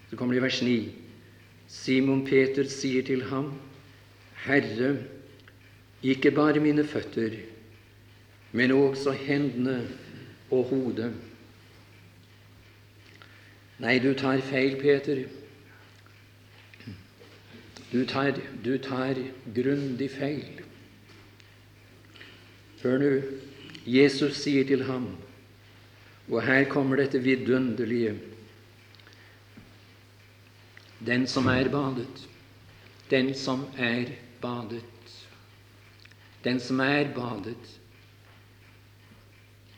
Så 0.08 0.16
kommer 0.16 0.36
det 0.36 0.42
i 0.42 0.46
vers 0.46 0.62
9. 0.62 0.78
Simon 1.68 2.24
Peter 2.24 2.64
sier 2.64 3.04
til 3.04 3.26
ham, 3.28 3.52
Herre, 4.46 4.96
ikke 6.02 6.30
bare 6.30 6.60
mine 6.64 6.84
føtter, 6.84 7.34
men 8.52 8.72
også 8.72 9.12
hendene 9.12 9.82
og 10.50 10.64
hodet. 10.70 11.10
Nei, 13.78 13.98
du 14.02 14.14
tar 14.16 14.40
feil, 14.42 14.78
Peter. 14.80 15.20
Du 17.92 18.00
tar, 18.08 18.32
du 18.64 18.78
tar 18.82 19.20
grundig 19.54 20.08
feil. 20.10 20.64
Hør 22.82 22.98
nå, 23.02 23.12
Jesus 23.86 24.40
sier 24.40 24.64
til 24.66 24.82
ham, 24.88 25.06
og 26.28 26.42
her 26.48 26.64
kommer 26.72 27.00
dette 27.00 27.20
vidunderlige 27.22 28.16
den 30.98 31.26
som 31.26 31.46
er 31.46 31.68
badet. 31.68 32.26
Den 33.10 33.34
som 33.34 33.64
er 33.78 34.10
badet. 34.40 34.84
Den 36.44 36.60
som 36.60 36.80
er 36.80 37.12
badet. 37.14 37.78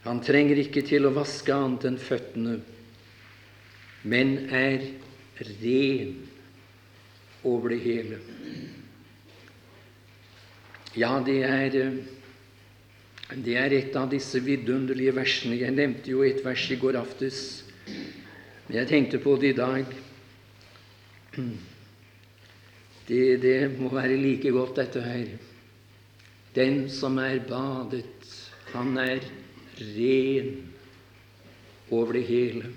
Han 0.05 0.23
trenger 0.25 0.57
ikke 0.63 0.83
til 0.87 1.05
å 1.07 1.13
vaske 1.13 1.53
annet 1.53 1.85
enn 1.91 1.99
føttene, 2.01 2.57
men 4.09 4.33
er 4.49 4.87
ren 5.61 6.15
over 7.45 7.75
det 7.75 7.81
hele. 7.85 8.21
Ja, 10.97 11.21
det 11.23 11.43
er, 11.45 11.77
det 13.45 13.57
er 13.61 13.77
et 13.77 13.97
av 13.97 14.09
disse 14.11 14.41
vidunderlige 14.43 15.15
versene. 15.21 15.61
Jeg 15.61 15.77
nevnte 15.77 16.11
jo 16.11 16.25
et 16.27 16.41
vers 16.45 16.65
i 16.73 16.81
går 16.81 16.99
aftes, 16.99 17.43
men 17.85 18.81
jeg 18.81 18.89
tenkte 18.89 19.21
på 19.23 19.37
det 19.37 19.53
i 19.53 19.59
dag. 19.61 19.99
Det, 23.11 23.43
det 23.43 23.81
må 23.81 23.89
være 23.91 24.15
like 24.21 24.53
godt, 24.55 24.77
dette 24.77 25.01
her. 25.03 25.27
Den 26.55 26.85
som 26.91 27.19
er 27.19 27.41
badet, 27.43 28.27
han 28.71 28.97
er 28.99 29.25
ren 29.81 30.53
over 31.91 32.13
det 32.13 32.23
hele. 32.29 32.71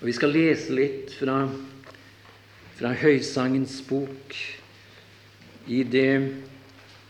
Og 0.00 0.06
Vi 0.06 0.12
skal 0.12 0.32
lese 0.36 0.76
litt 0.76 1.14
fra, 1.16 1.38
fra 2.76 2.92
Høysangens 3.00 3.80
bok 3.88 4.36
i 5.66 5.82
det 5.82 6.34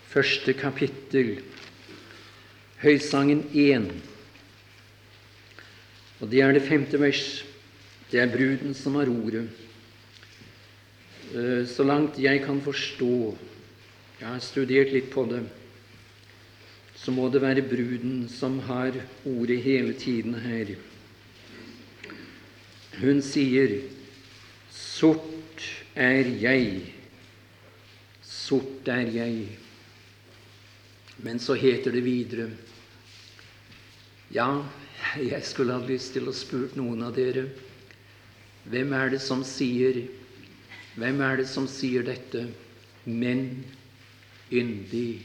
første 0.08 0.54
kapittel. 0.54 1.40
Høysangen 2.78 3.42
1, 3.52 3.90
Og 6.20 6.30
det 6.30 6.40
er 6.42 6.54
det 6.54 6.66
femte 6.66 6.98
vers. 7.00 7.47
Det 8.10 8.20
er 8.20 8.30
bruden 8.32 8.72
som 8.74 8.94
har 8.96 9.10
ordet. 9.12 9.44
Eh, 11.34 11.66
så 11.68 11.84
langt 11.84 12.16
jeg 12.18 12.40
kan 12.44 12.60
forstå, 12.64 13.36
jeg 14.20 14.28
har 14.28 14.40
studert 14.40 14.92
litt 14.94 15.10
på 15.12 15.26
det, 15.28 15.42
så 16.96 17.12
må 17.12 17.28
det 17.28 17.42
være 17.44 17.66
bruden 17.68 18.22
som 18.32 18.58
har 18.64 18.96
ordet 19.28 19.60
hele 19.62 19.92
tiden 19.92 20.34
her. 20.40 20.72
Hun 22.98 23.22
sier, 23.22 23.82
'Sort 24.70 25.62
er 25.94 26.24
jeg, 26.40 26.94
sort 28.22 28.88
er 28.88 29.06
jeg'. 29.06 29.58
Men 31.18 31.38
så 31.38 31.54
heter 31.54 31.92
det 31.92 32.04
videre 32.04 32.50
Ja, 34.34 34.64
jeg 35.16 35.44
skulle 35.44 35.72
hatt 35.72 35.88
lyst 35.88 36.12
til 36.12 36.28
å 36.28 36.32
spurt 36.32 36.76
noen 36.76 37.02
av 37.02 37.14
dere 37.16 37.48
hvem 38.68 38.92
er 38.92 39.14
det 39.14 39.20
som 39.24 39.44
sier 39.46 40.02
Hvem 40.98 41.20
er 41.22 41.36
det 41.38 41.46
som 41.46 41.68
sier 41.70 42.02
dette? 42.02 42.48
Men 43.06 43.62
yndig. 44.50 45.22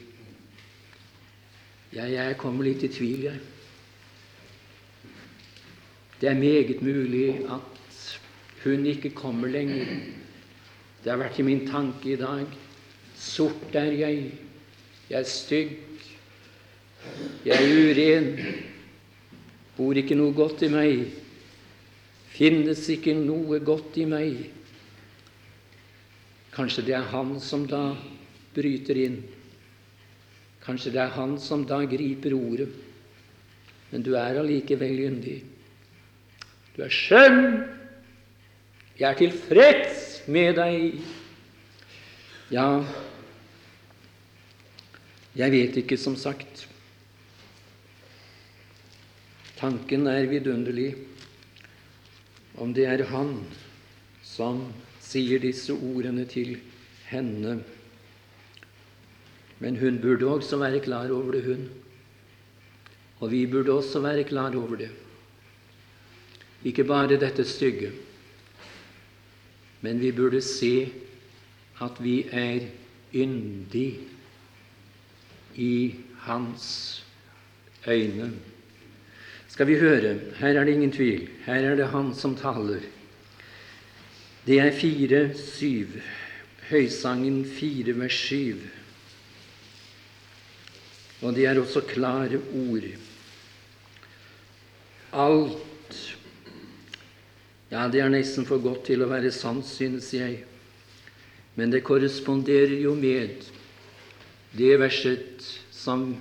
Ja, 1.93 2.05
jeg 2.05 2.37
kommer 2.37 2.67
litt 2.67 2.83
i 2.85 2.91
tvil, 2.93 3.23
jeg. 3.25 3.39
Det 6.21 6.29
er 6.29 6.37
meget 6.37 6.83
mulig 6.85 7.39
at 7.51 7.97
hun 8.63 8.85
ikke 8.85 9.15
kommer 9.17 9.49
lenger. 9.49 9.89
Det 11.03 11.11
har 11.11 11.19
vært 11.19 11.41
i 11.41 11.47
min 11.47 11.65
tanke 11.67 12.13
i 12.13 12.19
dag. 12.21 12.45
Sort 13.17 13.75
er 13.75 13.91
jeg. 13.97 14.29
Jeg 15.09 15.19
er 15.19 15.27
stygg. 15.27 15.73
Jeg 17.45 17.57
er 17.57 17.89
uren. 17.89 18.29
Bor 19.75 19.97
ikke 19.97 20.15
noe 20.15 20.37
godt 20.37 20.63
i 20.63 20.71
meg. 20.71 21.22
Finnes 22.33 22.81
ikke 22.89 23.13
noe 23.17 23.59
godt 23.61 23.99
i 24.01 24.07
meg. 24.09 24.39
Kanskje 26.53 26.85
det 26.87 26.95
er 26.97 27.11
han 27.11 27.35
som 27.41 27.67
da 27.69 27.93
bryter 28.53 28.97
inn. 29.03 29.19
Kanskje 30.63 30.93
det 30.95 31.01
er 31.03 31.13
han 31.13 31.35
som 31.41 31.65
da 31.69 31.81
griper 31.89 32.33
ordet. 32.37 32.69
Men 33.91 34.05
du 34.05 34.15
er 34.17 34.39
allikevel 34.41 35.03
yndig. 35.05 35.39
Du 36.73 36.81
er 36.81 36.93
skjønn. 36.93 37.43
Jeg 38.97 39.09
er 39.09 39.19
tilfreds 39.19 40.03
med 40.33 40.57
deg. 40.57 41.01
Ja, 42.53 42.67
jeg 45.37 45.53
vet 45.53 45.77
ikke, 45.81 45.97
som 45.97 46.17
sagt. 46.17 46.67
Tanken 49.57 50.05
er 50.09 50.29
vidunderlig 50.29 50.91
om 52.57 52.73
det 52.73 52.85
er 52.85 53.05
han 53.09 53.37
som 54.23 54.65
sier 55.03 55.41
disse 55.41 55.73
ordene 55.73 56.25
til 56.29 56.55
henne. 57.09 57.57
Men 59.59 59.77
hun 59.79 59.99
burde 60.01 60.27
også 60.27 60.59
være 60.61 60.81
klar 60.83 61.11
over 61.11 61.37
det, 61.37 61.43
hun. 61.45 61.67
Og 63.19 63.31
vi 63.31 63.45
burde 63.47 63.71
også 63.71 64.01
være 64.03 64.23
klar 64.27 64.55
over 64.55 64.75
det. 64.75 64.89
Ikke 66.63 66.83
bare 66.87 67.17
dette 67.19 67.43
stygge, 67.43 67.91
men 69.81 69.99
vi 69.99 70.11
burde 70.15 70.39
se 70.41 70.87
at 71.83 71.99
vi 71.99 72.23
er 72.31 72.69
yndig 73.13 73.99
i 75.55 75.95
hans 76.23 77.03
øyne. 77.87 78.31
Skal 79.53 79.69
vi 79.69 79.75
høre? 79.77 80.15
Her 80.39 80.57
er 80.57 80.65
det 80.65 80.73
ingen 80.73 80.91
tvil. 80.91 81.27
Her 81.45 81.61
er 81.69 81.75
det 81.77 81.91
han 81.91 82.09
som 82.17 82.33
taler. 82.33 82.81
Det 84.47 84.57
er 84.59 84.73
fire 84.73 85.27
syv. 85.37 85.99
Høysangen 86.71 87.43
fire 87.45 87.93
vers 87.99 88.17
syv. 88.17 88.63
Og 91.21 91.37
det 91.37 91.45
er 91.45 91.61
også 91.61 91.85
klare 91.85 92.41
ord. 92.65 92.89
Alt 95.13 95.69
Ja, 97.73 97.87
det 97.89 98.03
er 98.03 98.09
nesten 98.09 98.45
for 98.45 98.61
godt 98.61 98.83
til 98.85 99.01
å 99.01 99.09
være 99.09 99.31
sant, 99.33 99.65
synes 99.65 100.11
jeg. 100.13 100.43
Men 101.57 101.71
det 101.73 101.85
korresponderer 101.85 102.75
jo 102.81 102.93
med 102.97 103.47
det 104.53 104.75
verset 104.77 105.45
som 105.73 106.11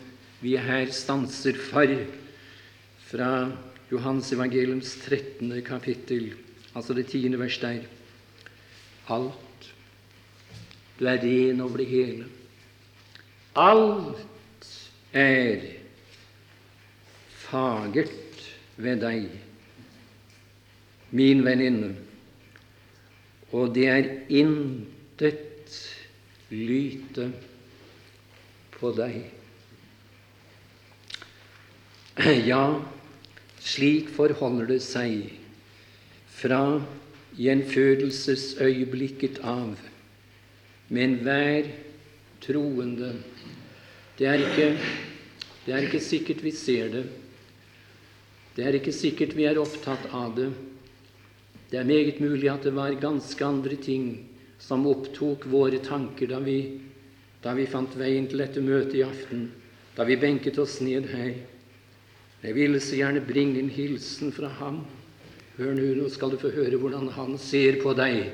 vi 0.41 0.55
her 0.57 0.89
stanser 0.93 1.59
for, 1.61 1.93
fra 3.13 3.53
Johans 3.91 4.33
evangeliums 4.33 4.95
13. 5.05 5.63
kapittel, 5.63 6.31
altså 6.75 6.95
det 6.97 7.11
tiende 7.11 7.37
vers 7.37 7.59
der. 7.61 7.83
Alt. 9.13 9.67
Du 10.97 11.05
er 11.07 11.21
ren 11.21 11.61
over 11.61 11.77
det 11.77 11.87
hele. 11.87 12.25
Alt 13.57 14.71
er 15.13 15.61
fagert 17.37 18.47
ved 18.81 19.03
deg, 19.05 19.29
min 21.13 21.45
venninne, 21.45 21.93
og 23.53 23.75
det 23.77 23.87
er 23.93 24.09
intet 24.33 25.77
lyte 26.49 27.29
på 28.79 28.95
deg. 28.97 29.21
Ja, 32.53 32.65
slik 33.63 34.09
forholder 34.17 34.67
det 34.75 34.83
seg 34.85 35.31
fra 36.33 36.81
gjenfødelsesøyeblikket 37.39 39.39
av 39.47 39.77
med 40.93 41.03
enhver 41.07 41.65
troende 42.43 43.13
det 44.19 44.27
er, 44.29 44.43
ikke, 44.45 44.67
det 45.65 45.75
er 45.75 45.87
ikke 45.87 46.01
sikkert 46.05 46.43
vi 46.45 46.51
ser 46.55 46.91
det. 46.93 47.03
Det 48.55 48.67
er 48.69 48.77
ikke 48.77 48.93
sikkert 48.93 49.33
vi 49.35 49.47
er 49.49 49.59
opptatt 49.59 50.05
av 50.15 50.35
det. 50.37 50.51
Det 51.73 51.81
er 51.81 51.89
meget 51.89 52.21
mulig 52.21 52.51
at 52.53 52.69
det 52.69 52.75
var 52.77 52.93
ganske 53.01 53.47
andre 53.47 53.79
ting 53.81 54.11
som 54.61 54.85
opptok 54.87 55.49
våre 55.51 55.81
tanker 55.83 56.29
da 56.31 56.43
vi, 56.45 56.59
da 57.43 57.57
vi 57.57 57.67
fant 57.67 57.97
veien 57.99 58.29
til 58.29 58.45
dette 58.45 58.63
møtet 58.63 59.01
i 59.01 59.07
aften, 59.07 59.49
da 59.97 60.05
vi 60.07 60.21
benket 60.21 60.61
oss 60.61 60.79
ned 60.85 61.09
her. 61.11 61.33
Jeg 62.43 62.55
ville 62.57 62.81
så 62.83 62.97
gjerne 62.99 63.23
bringe 63.23 63.61
en 63.61 63.71
hilsen 63.71 64.33
fra 64.35 64.49
ham. 64.59 64.81
Hør 65.59 65.77
nå, 65.77 65.85
nå 66.01 66.09
skal 66.11 66.33
du 66.33 66.41
få 66.41 66.51
høre 66.51 66.79
hvordan 66.81 67.11
han 67.15 67.37
ser 67.39 67.79
på 67.83 67.93
deg. 67.95 68.25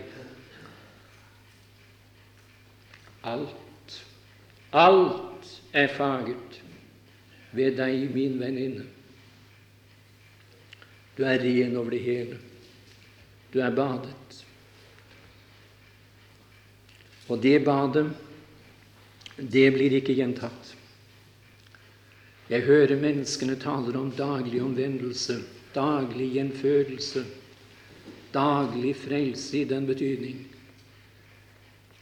Alt, 3.29 3.99
alt 4.73 5.51
er 5.77 5.91
fagert 5.93 6.61
ved 7.53 7.77
deg, 7.77 8.07
min 8.15 8.39
venninne. 8.41 8.87
Du 11.19 11.25
er 11.27 11.43
ren 11.43 11.77
over 11.77 11.93
det 11.93 12.01
hele. 12.07 12.39
Du 13.53 13.61
er 13.61 13.75
badet. 13.75 14.41
Og 17.29 17.43
det 17.43 17.59
badet, 17.67 18.07
det 19.37 19.69
blir 19.75 19.99
ikke 19.99 20.17
gjentatt. 20.17 20.78
Jeg 22.49 22.65
hører 22.65 22.97
menneskene 22.97 23.59
taler 23.61 23.99
om 24.01 24.13
daglig 24.17 24.63
omvendelse, 24.65 25.41
daglig 25.75 26.31
gjenfødelse, 26.37 27.25
daglig 28.33 28.95
frelse 28.97 29.59
i 29.59 29.67
den 29.69 29.87
betydning. 29.87 30.47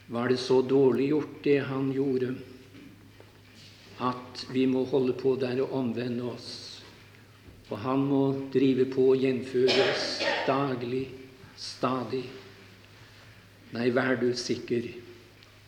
Var 0.09 0.29
det 0.31 0.39
så 0.39 0.61
dårlig 0.63 1.09
gjort, 1.11 1.41
det 1.43 1.59
han 1.67 1.91
gjorde? 1.93 2.37
at 3.99 4.47
vi 4.53 4.67
må 4.69 4.85
holde 4.85 5.15
på 5.17 5.37
der 5.41 5.63
og 5.65 5.73
omvende 5.73 6.29
oss. 6.29 6.83
Og 7.71 7.79
han 7.83 8.05
må 8.07 8.23
drive 8.55 8.87
på 8.93 9.11
og 9.15 9.23
gjenføre 9.25 9.87
oss 9.91 10.11
daglig, 10.47 11.07
stadig. 11.57 12.23
Nei, 13.75 13.89
vær 13.91 14.15
du 14.21 14.29
sikker, 14.37 14.87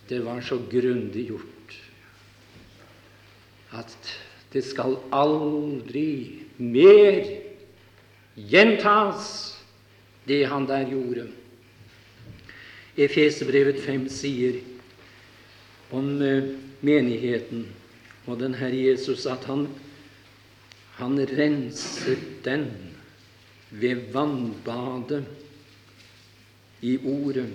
det 0.08 0.20
var 0.24 0.44
så 0.44 0.60
grundig 0.70 1.26
gjort 1.32 1.44
at 3.76 4.12
det 4.52 4.64
skal 4.64 4.96
aldri 5.12 6.44
mer 6.56 7.20
gjentas, 8.34 9.58
det 10.28 10.44
han 10.48 10.66
der 10.68 10.88
gjorde. 10.88 11.26
Efesebrevet 12.98 13.80
5 13.84 14.08
sier 14.11 14.58
om 15.94 16.08
eh, 16.22 16.50
menigheten 16.84 17.66
og 18.28 18.40
den 18.40 18.56
Herre 18.58 18.76
Jesus 18.90 19.26
at 19.30 19.46
han, 19.48 19.66
han 20.98 21.16
renset 21.30 22.24
den 22.44 22.66
ved 23.70 24.08
vannbadet 24.12 25.24
i 26.82 26.98
ordet. 27.04 27.48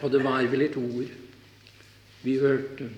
Og 0.00 0.12
det 0.12 0.22
var 0.24 0.46
vel 0.50 0.66
et 0.66 0.76
ord 0.76 1.12
vi 2.22 2.38
hørte. 2.40 2.90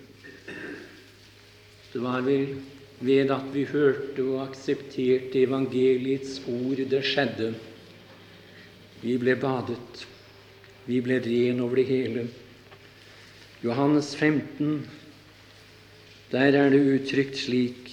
Det 1.92 2.02
var 2.04 2.20
vel 2.26 2.58
ved 3.00 3.30
at 3.32 3.48
vi 3.54 3.64
hørte 3.64 4.24
og 4.26 4.42
aksepterte 4.48 5.44
evangeliets 5.46 6.40
ord. 6.50 6.82
Det 6.90 7.00
skjedde. 7.06 7.52
Vi 9.00 9.16
ble 9.20 9.36
badet. 9.38 10.04
Vi 10.88 11.00
ble 11.04 11.20
ren 11.24 11.60
over 11.64 11.80
det 11.80 11.86
hele. 11.88 12.26
Johannes 13.64 14.12
15, 14.16 14.82
der 16.30 16.54
er 16.54 16.70
det 16.70 16.78
uttrykt 16.94 17.38
slik 17.40 17.90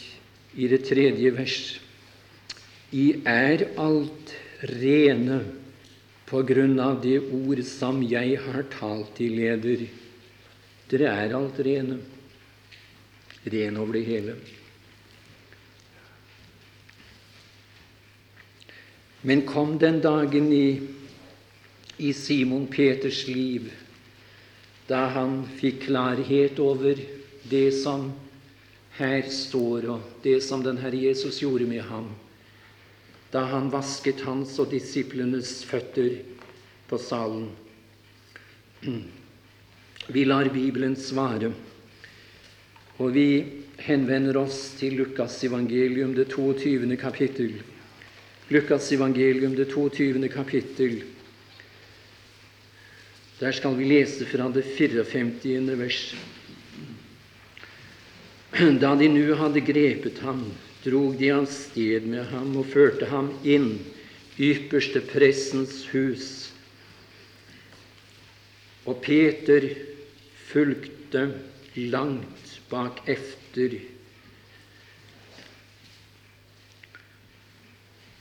i 0.55 0.67
det 0.69 0.83
tredje 0.85 1.31
vers 1.33 1.59
I 2.93 3.05
er 3.25 3.63
alt 3.81 4.33
rene 4.69 5.39
på 6.29 6.43
grunn 6.47 6.77
av 6.79 6.99
det 7.03 7.17
ord 7.33 7.61
som 7.67 8.03
jeg 8.05 8.37
har 8.45 8.67
talt 8.75 9.15
til 9.17 9.35
leder. 9.39 9.87
Dere 10.91 11.15
er 11.25 11.35
alt 11.37 11.59
rene. 11.65 11.97
Ren 13.45 13.77
over 13.77 13.93
det 13.93 14.05
hele. 14.07 14.35
Men 19.25 19.41
kom 19.47 19.77
den 19.81 20.01
dagen 20.01 20.51
i, 20.53 20.81
i 21.97 22.13
Simon 22.13 22.67
Peters 22.67 23.27
liv 23.27 23.71
da 24.85 25.07
han 25.15 25.39
fikk 25.57 25.87
klarhet 25.87 26.59
over 26.61 26.99
det 27.49 27.71
som 27.73 28.11
her 28.99 29.25
står, 29.33 29.87
og 29.89 30.21
det 30.23 30.37
som 30.45 30.61
den 30.63 30.77
Herre 30.77 30.99
Jesus 31.07 31.41
gjorde 31.41 31.65
med 31.65 31.81
ham, 31.89 32.11
da 33.33 33.47
han 33.49 33.71
vasket 33.73 34.21
hans 34.27 34.53
og 34.61 34.69
disiplenes 34.71 35.57
føtter 35.67 36.19
på 36.87 36.99
salen. 37.01 37.49
Vi 40.15 40.25
lar 40.25 40.53
Bibelen 40.53 40.95
svare, 40.95 41.49
og 42.97 43.11
vi 43.15 43.29
henvender 43.83 44.37
oss 44.39 44.75
til 44.79 44.95
Lukas 44.99 45.41
evangelium, 45.43 46.13
det 46.15 46.29
22. 46.31 46.95
kapittel. 46.97 47.57
Lukas 48.49 48.91
evangelium, 48.95 49.55
det 49.55 49.67
22. 49.73 50.29
kapittel. 50.29 51.01
Der 53.39 53.51
skal 53.51 53.75
vi 53.75 53.89
lese 53.89 54.25
fra 54.25 54.47
det 54.49 54.63
54. 54.77 55.79
vers. 55.79 56.15
Da 58.81 58.93
de 58.95 59.09
nu 59.11 59.33
hadde 59.35 59.65
grepet 59.65 60.21
ham, 60.23 60.45
drog 60.85 61.17
de 61.19 61.33
av 61.35 61.49
sted 61.51 62.05
med 62.07 62.23
ham 62.31 62.55
og 62.55 62.69
førte 62.71 63.09
ham 63.11 63.33
inn 63.43 63.73
ypperste 64.39 65.01
pressens 65.03 65.81
hus. 65.91 66.29
Og 68.85 69.01
Peter 69.03 69.67
fulgte 70.47 71.25
langt 71.75 72.34
bak 72.69 73.01
efter 73.09 73.79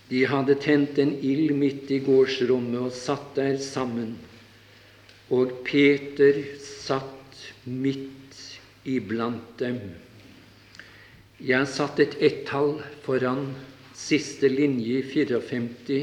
De 0.09 0.24
hadde 0.28 0.54
tent 0.61 0.98
en 1.00 1.14
ild 1.24 1.54
midt 1.57 1.90
i 1.90 1.98
gårdsrommet 2.04 2.80
og 2.87 2.92
satt 2.94 3.33
der 3.38 3.57
sammen. 3.59 4.12
Og 5.33 5.62
Peter 5.64 6.42
satt 6.61 7.40
midt 7.64 8.42
iblant 8.85 9.57
dem. 9.59 9.80
Jeg 11.40 11.66
satt 11.72 12.02
et 12.04 12.18
ett-tall 12.20 12.76
foran 13.02 13.48
siste 13.96 14.50
linje 14.52 15.00
i 15.00 15.07
54, 15.09 15.98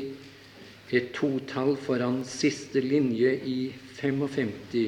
et 0.92 1.14
totall 1.16 1.78
foran 1.80 2.20
siste 2.28 2.82
linje 2.84 3.32
i 3.48 3.60
55, 4.02 4.82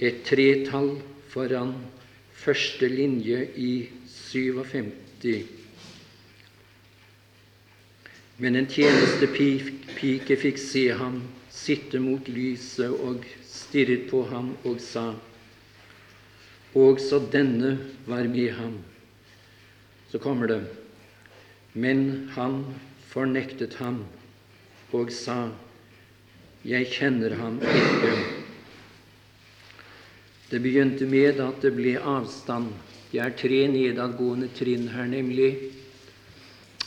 et 0.00 0.22
tretall 0.24 0.94
foran 1.34 1.74
første 2.44 2.88
linje 2.88 3.38
i 3.56 3.88
57. 4.10 5.46
Men 8.36 8.58
en 8.58 8.66
tjenestepike 8.68 10.36
fikk 10.36 10.58
se 10.60 10.88
ham 10.98 11.22
sitte 11.54 12.00
mot 12.02 12.28
lyset 12.28 12.92
og 12.92 13.24
stirret 13.48 14.08
på 14.10 14.24
ham 14.28 14.52
og 14.64 14.80
sa:" 14.82 15.14
Også 16.74 17.22
denne 17.32 17.78
var 18.06 18.28
med 18.28 18.50
ham. 18.50 18.78
Så 20.10 20.18
kommer 20.18 20.46
det. 20.46 20.62
Men 21.74 22.28
han 22.34 22.64
fornektet 23.08 23.74
ham 23.74 24.04
og 24.92 25.12
sa:" 25.12 25.48
Jeg 26.64 26.86
kjenner 26.86 27.34
ham 27.34 27.60
ikke. 27.62 28.43
Det 30.54 30.60
begynte 30.62 31.06
med 31.10 31.40
at 31.42 31.56
det 31.64 31.72
ble 31.74 31.96
avstand. 31.98 32.68
Det 33.10 33.18
er 33.18 33.32
tre 33.34 33.64
nedadgående 33.66 34.46
trinn 34.54 34.84
her, 34.86 35.08
nemlig, 35.10 35.48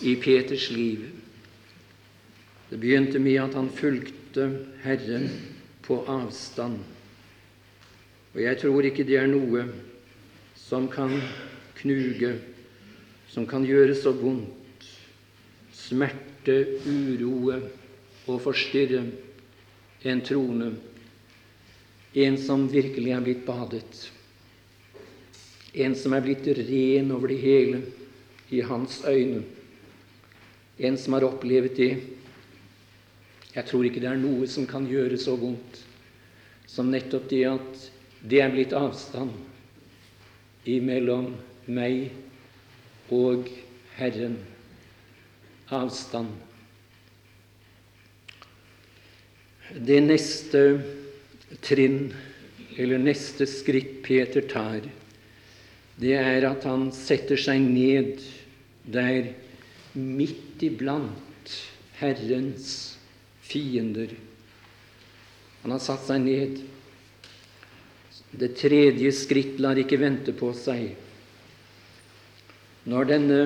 i 0.08 0.14
Peters 0.24 0.70
liv. 0.72 1.02
Det 2.70 2.80
begynte 2.80 3.20
med 3.20 3.42
at 3.44 3.58
han 3.60 3.68
fulgte 3.68 4.48
Herren 4.86 5.28
på 5.84 6.00
avstand. 6.08 6.80
Og 8.32 8.42
jeg 8.46 8.64
tror 8.64 8.88
ikke 8.88 9.04
det 9.04 9.20
er 9.20 9.28
noe 9.36 9.68
som 10.64 10.88
kan 10.88 11.20
knuge, 11.82 12.38
som 13.28 13.44
kan 13.52 13.68
gjøre 13.68 14.00
så 14.00 14.16
vondt, 14.16 14.92
smerte, 15.76 16.62
uroe 16.88 17.66
og 18.32 18.46
forstyrre 18.48 19.10
en 20.08 20.24
troende, 20.24 20.78
en 22.18 22.38
som 22.42 22.66
virkelig 22.72 23.14
er 23.14 23.24
blitt 23.26 23.46
badet, 23.46 24.08
en 25.78 25.96
som 25.96 26.16
er 26.18 26.24
blitt 26.26 26.48
ren 26.58 27.12
over 27.14 27.30
det 27.30 27.42
hele 27.44 27.82
i 28.50 28.64
hans 28.66 29.04
øyne, 29.06 29.44
en 30.78 30.98
som 30.98 31.18
har 31.18 31.28
opplevd 31.28 31.76
det 31.78 31.92
jeg 33.58 33.66
tror 33.66 33.88
ikke 33.88 34.02
det 34.04 34.10
er 34.12 34.20
noe 34.22 34.46
som 34.46 34.68
kan 34.70 34.86
gjøre 34.86 35.18
så 35.18 35.34
vondt 35.40 35.80
som 36.70 36.92
nettopp 36.94 37.24
det 37.32 37.40
at 37.50 37.86
det 38.22 38.42
er 38.44 38.52
blitt 38.54 38.76
avstand 38.78 39.32
imellom 40.68 41.32
meg 41.66 42.12
og 43.14 43.48
Herren. 43.98 44.36
Avstand. 45.74 46.30
Det 49.74 49.98
neste 50.06 50.62
trinn, 51.62 52.14
eller 52.78 53.02
neste 53.02 53.48
skritt 53.50 54.02
Peter 54.06 54.44
tar, 54.50 54.86
det 55.98 56.14
er 56.14 56.46
at 56.46 56.66
han 56.70 56.92
setter 56.94 57.40
seg 57.42 57.64
ned 57.64 58.22
der 58.86 59.32
midt 59.98 60.62
iblant 60.62 61.54
Herrens 61.98 62.98
fiender. 63.42 64.12
Han 65.64 65.74
har 65.74 65.82
satt 65.82 66.06
seg 66.06 66.22
ned. 66.22 66.60
Det 68.38 68.54
tredje 68.60 69.10
skritt 69.16 69.58
lar 69.64 69.80
ikke 69.80 69.98
vente 69.98 70.36
på 70.38 70.52
seg. 70.54 70.92
Når 72.88 73.10
denne 73.10 73.42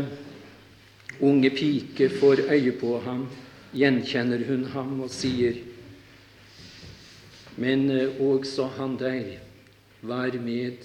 unge 1.24 1.50
pike 1.56 2.12
får 2.20 2.44
øye 2.52 2.76
på 2.78 2.98
ham, 3.06 3.24
gjenkjenner 3.72 4.44
hun 4.50 4.68
ham 4.74 4.98
og 5.06 5.14
sier 5.14 5.56
Men 7.62 7.90
eh, 7.94 8.18
også 8.22 8.66
han 8.78 8.98
der 8.98 9.38
var 10.02 10.34
med 10.42 10.82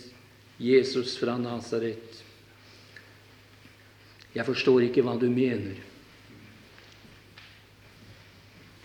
Jesus 0.60 1.16
fra 1.16 1.38
Nasaret. 1.40 2.22
Jeg 4.36 4.44
forstår 4.44 4.84
ikke 4.84 5.04
hva 5.04 5.14
du 5.16 5.30
mener. 5.32 5.78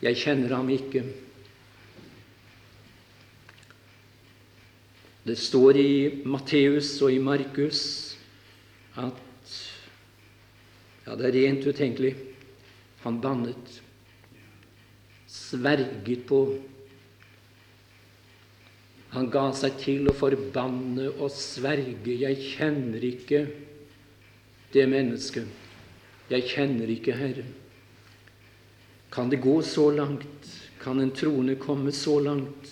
Jeg 0.02 0.18
kjenner 0.18 0.56
ham 0.56 0.72
ikke. 0.72 1.04
Det 5.28 5.36
står 5.38 5.78
i 5.78 5.92
Matteus 6.26 6.96
og 7.04 7.12
i 7.14 7.20
Markus 7.22 7.84
at 8.98 9.28
Ja, 11.02 11.16
det 11.18 11.26
er 11.28 11.34
rent 11.34 11.66
utenkelig. 11.66 12.12
Han 13.02 13.18
bannet, 13.20 13.72
sverget 15.28 16.22
på 16.30 16.44
Han 19.12 19.28
ga 19.32 19.50
seg 19.56 19.76
til 19.82 20.08
å 20.08 20.16
forbanne 20.16 21.10
og 21.18 21.34
sverge. 21.36 22.14
Jeg 22.16 22.38
kjenner 22.54 23.04
ikke 23.04 23.42
det 24.72 24.86
mennesket. 24.88 25.50
Jeg 26.32 26.48
kjenner 26.48 26.92
ikke 26.94 27.18
Herren. 27.20 27.50
Kan 29.12 29.28
det 29.30 29.42
gå 29.44 29.58
så 29.68 29.90
langt? 29.92 30.48
Kan 30.80 31.04
en 31.04 31.12
troende 31.12 31.58
komme 31.60 31.92
så 31.92 32.16
langt? 32.24 32.72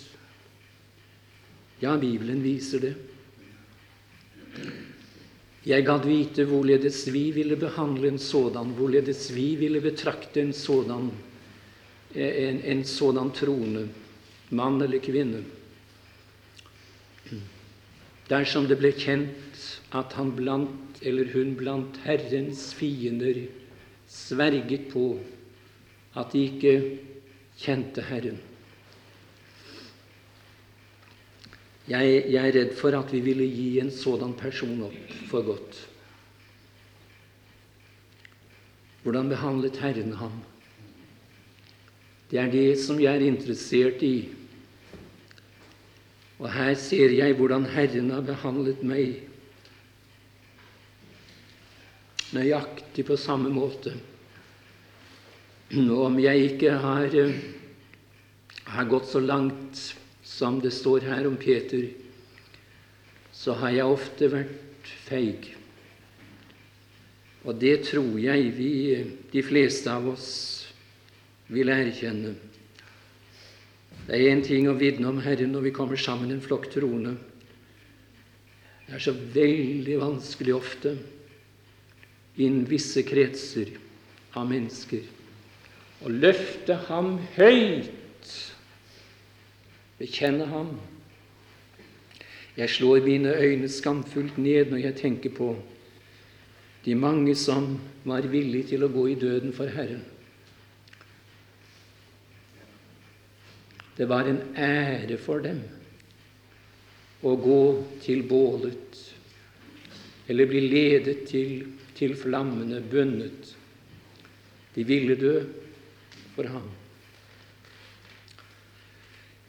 Ja, 1.80 1.98
Bibelen 2.00 2.40
viser 2.44 2.86
det. 2.86 2.94
Jeg 5.68 5.84
gadd 5.84 6.06
vite 6.08 6.48
hvorledes 6.48 7.02
vi 7.12 7.26
ville 7.36 7.60
behandle 7.60 8.08
en 8.08 8.18
sådan, 8.18 8.72
hvorledes 8.78 9.28
vi 9.36 9.52
ville 9.60 9.80
betrakte 9.84 10.40
en 10.40 10.54
sådan, 10.56 11.10
en, 12.14 12.60
en 12.64 12.84
sådan 12.84 13.32
troende, 13.36 13.88
mann 14.48 14.80
eller 14.80 15.04
kvinne. 15.04 15.44
Dersom 18.30 18.68
det 18.70 18.78
ble 18.78 18.92
kjent 18.94 19.64
at 19.96 20.14
han 20.14 20.30
blant 20.38 21.00
eller 21.02 21.32
hun 21.32 21.56
blant 21.58 21.98
Herrens 22.04 22.70
fiender 22.78 23.46
sverget 24.10 24.90
på 24.92 25.04
at 26.18 26.32
de 26.32 26.44
ikke 26.46 26.74
kjente 27.60 28.04
Herren. 28.06 28.38
Jeg, 31.90 32.24
jeg, 32.30 32.38
er 32.38 32.54
redd 32.54 32.76
for 32.78 32.94
at 32.94 33.10
vi 33.10 33.18
ville 33.24 33.46
gi 33.50 33.80
en 33.82 33.90
sådan 33.90 34.36
person 34.38 34.84
opp 34.86 35.14
for 35.30 35.42
godt. 35.42 35.78
Hvordan 39.02 39.32
behandlet 39.32 39.80
Herren 39.82 40.12
ham? 40.20 40.36
Det 42.30 42.38
er 42.38 42.52
det 42.52 42.78
som 42.78 43.00
jeg 43.02 43.16
er 43.16 43.26
interessert 43.26 44.04
i. 44.06 44.28
Og 46.40 46.48
her 46.52 46.72
ser 46.80 47.12
jeg 47.12 47.36
hvordan 47.36 47.66
Herren 47.68 48.10
har 48.14 48.24
behandlet 48.24 48.80
meg. 48.86 49.18
Nøyaktig 52.32 53.04
på 53.04 53.18
samme 53.20 53.52
måte. 53.52 53.92
Og 55.76 56.06
om 56.06 56.18
jeg 56.18 56.52
ikke 56.54 56.72
har, 56.80 57.12
eh, 57.14 57.36
har 58.64 58.88
gått 58.88 59.10
så 59.10 59.20
langt 59.20 59.94
som 60.24 60.60
det 60.60 60.72
står 60.72 61.00
her 61.00 61.26
om 61.26 61.36
Peter, 61.36 61.90
så 63.32 63.52
har 63.52 63.70
jeg 63.70 63.84
ofte 63.84 64.30
vært 64.32 64.90
feig. 65.06 65.54
Og 67.44 67.60
det 67.60 67.84
tror 67.84 68.18
jeg 68.18 68.52
vi, 68.56 68.72
de 69.32 69.42
fleste 69.42 69.90
av 69.90 70.08
oss, 70.08 70.66
vil 71.48 71.68
erkjenne. 71.68 72.34
Det 74.10 74.18
er 74.18 74.32
én 74.32 74.40
ting 74.42 74.66
å 74.66 74.74
vitne 74.74 75.06
om 75.06 75.20
Herren 75.22 75.52
når 75.54 75.68
vi 75.68 75.70
kommer 75.70 76.00
sammen 76.00 76.32
en 76.34 76.42
flokk 76.42 76.66
troende. 76.72 77.12
Det 78.88 78.96
er 78.96 79.04
så 79.04 79.14
veldig 79.14 80.00
vanskelig 80.00 80.56
ofte 80.56 80.96
innen 82.42 82.66
visse 82.66 83.04
kretser 83.06 83.70
av 84.34 84.50
mennesker 84.50 85.06
å 86.02 86.10
løfte 86.10 86.74
ham 86.88 87.18
høyt, 87.36 88.34
bekjenne 90.00 90.46
ham. 90.50 90.72
Jeg 92.56 92.72
slår 92.74 93.04
mine 93.04 93.36
øyne 93.36 93.70
skamfullt 93.70 94.40
ned 94.40 94.72
når 94.72 94.88
jeg 94.88 95.00
tenker 95.04 95.36
på 95.36 95.52
de 96.82 96.96
mange 96.98 97.36
som 97.38 97.76
var 98.02 98.26
villige 98.26 98.72
til 98.72 98.88
å 98.88 98.90
gå 98.90 99.06
i 99.12 99.20
døden 99.20 99.54
for 99.54 99.70
Herren. 99.70 100.02
Det 104.00 104.08
var 104.08 104.24
en 104.24 104.40
ære 104.56 105.18
for 105.20 105.44
dem 105.44 105.58
å 107.20 107.34
gå 107.36 107.62
til 108.00 108.22
bålet 108.24 109.00
eller 110.30 110.48
bli 110.48 110.62
ledet 110.70 111.26
til, 111.28 111.66
til 111.98 112.14
flammene, 112.16 112.80
bundet. 112.80 113.50
De 114.72 114.86
ville 114.88 115.18
dø 115.20 115.34
for 116.32 116.48
ham. 116.48 116.64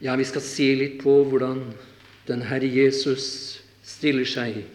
Ja, 0.04 0.18
vi 0.20 0.28
skal 0.28 0.44
se 0.44 0.68
litt 0.76 1.00
på 1.00 1.16
hvordan 1.32 1.64
den 2.28 2.44
Herre 2.50 2.68
Jesus 2.68 3.24
stiller 3.86 4.28
seg 4.28 4.66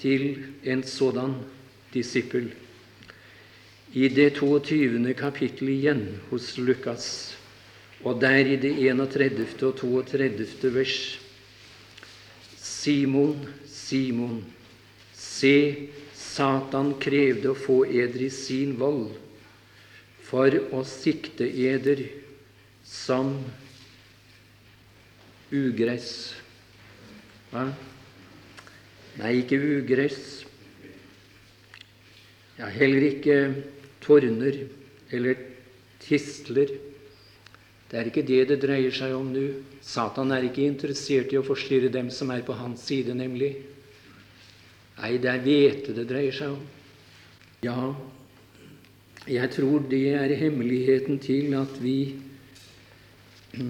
til 0.00 0.28
en 0.64 0.80
sådan 0.86 1.42
disippel. 1.92 2.54
I 3.92 4.08
det 4.08 4.36
22. 4.40 5.12
kapittelet 5.18 5.76
igjen 5.76 6.06
hos 6.30 6.54
Lukas 6.56 7.34
og 8.04 8.20
der 8.20 8.52
i 8.52 8.56
det 8.60 8.72
31. 8.84 9.46
og 9.64 9.76
32. 9.80 10.74
vers 10.74 10.96
Simon, 12.60 13.38
Simon, 13.64 14.42
se, 15.16 15.88
Satan 16.12 16.92
krevde 17.00 17.52
å 17.52 17.56
få 17.56 17.78
eder 17.88 18.26
i 18.26 18.30
sin 18.32 18.74
vold 18.76 19.14
for 20.24 20.52
å 20.74 20.82
sikte 20.88 21.46
eder 21.48 22.02
som 22.84 23.32
ugress. 25.54 26.34
Hva? 27.52 27.68
Nei, 29.20 29.32
ikke 29.40 29.60
ugress. 29.78 30.42
Ja, 32.58 32.68
heller 32.70 33.06
ikke 33.08 33.38
torner 34.04 34.64
eller 35.14 35.38
tistler. 36.02 36.72
Det 37.94 38.00
er 38.00 38.08
ikke 38.10 38.22
det 38.26 38.40
det 38.50 38.56
dreier 38.58 38.90
seg 38.90 39.12
om 39.14 39.28
nå. 39.30 39.44
Satan 39.78 40.32
er 40.34 40.48
ikke 40.48 40.64
interessert 40.66 41.30
i 41.30 41.36
å 41.38 41.44
forstyrre 41.46 41.92
dem 41.94 42.08
som 42.10 42.32
er 42.34 42.40
på 42.42 42.56
hans 42.58 42.82
side, 42.88 43.14
nemlig. 43.14 43.52
Nei, 44.98 45.12
det 45.22 45.30
er 45.30 45.44
hvete 45.44 45.94
det 45.94 46.08
dreier 46.10 46.34
seg 46.34 46.56
om. 46.56 46.64
Ja, 47.62 47.94
jeg 49.30 49.46
tror 49.54 49.86
det 49.86 50.02
er 50.10 50.34
hemmeligheten 50.42 51.22
til 51.22 51.54
at 51.54 51.78
vi 51.78 51.96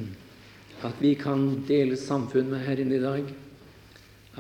at 0.89 1.05
vi 1.05 1.13
kan 1.21 1.45
dele 1.69 2.01
samfunn 2.01 2.49
med 2.49 2.65
Herren 2.65 2.97
i 2.97 3.05
dag. 3.05 3.29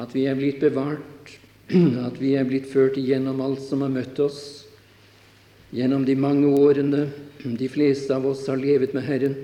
At 0.00 0.16
vi 0.16 0.24
er 0.24 0.40
blitt 0.40 0.64
bevart, 0.64 1.34
at 2.08 2.16
vi 2.24 2.32
er 2.40 2.48
blitt 2.48 2.72
ført 2.72 2.96
igjennom 2.96 3.44
alt 3.44 3.60
som 3.68 3.84
har 3.84 3.92
møtt 3.92 4.16
oss. 4.16 4.40
Gjennom 5.76 6.08
de 6.08 6.16
mange 6.16 6.48
årene 6.56 7.10
de 7.60 7.68
fleste 7.68 8.16
av 8.16 8.24
oss 8.32 8.48
har 8.48 8.56
levet 8.56 8.96
med 8.96 9.04
Herren 9.04 9.42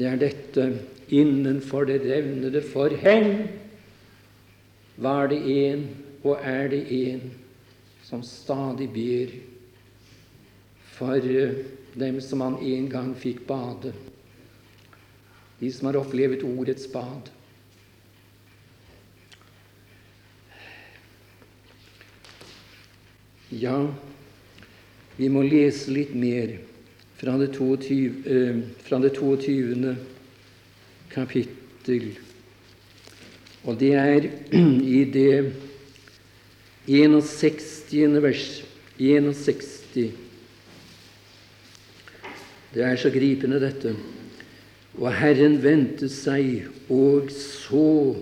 det 0.00 0.08
er 0.08 0.20
dette 0.20 0.66
innenfor 1.12 1.84
det 1.84 1.98
revnede 2.06 2.62
forheng 2.64 3.34
var 4.96 5.28
det 5.28 5.40
en 5.44 5.82
og 6.24 6.38
er 6.40 6.70
det 6.72 6.80
en 6.88 7.26
som 8.04 8.22
stadig 8.24 8.88
ber 8.94 9.34
for 10.96 11.16
eh, 11.20 11.60
dem 11.94 12.20
som 12.20 12.40
han 12.40 12.56
en 12.64 12.88
gang 12.88 13.12
fikk 13.16 13.44
bade, 13.48 13.92
de 15.60 15.70
som 15.72 15.88
har 15.88 16.00
opplevd 16.00 16.44
ordets 16.48 16.88
bad. 16.92 17.30
Ja, 23.50 23.78
vi 25.16 25.28
må 25.28 25.42
lese 25.42 25.92
litt 25.92 26.12
mer 26.14 26.58
fra 27.20 27.36
det 27.38 27.52
22, 27.52 28.12
eh, 28.26 28.58
fra 28.80 28.98
det 28.98 29.12
22. 29.14 29.96
kapittel. 31.10 32.18
Og 33.64 33.80
det 33.80 33.92
er 33.92 34.30
i 34.98 35.04
det 35.04 35.52
61. 36.88 38.22
vers 38.22 38.64
61. 38.98 40.14
Det 42.74 42.84
er 42.84 42.96
så 42.96 43.10
gripende, 43.10 43.60
dette. 43.60 43.92
Og 44.96 45.12
Herren 45.12 45.58
vendte 45.62 46.08
seg 46.08 46.64
og 46.88 47.28
så 47.34 48.16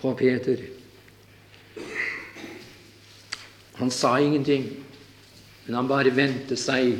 på 0.00 0.12
Peter. 0.18 0.60
Han 3.80 3.90
sa 3.90 4.18
ingenting, 4.20 4.68
men 5.64 5.74
han 5.78 5.88
bare 5.88 6.12
vendte 6.12 6.56
seg 6.60 6.98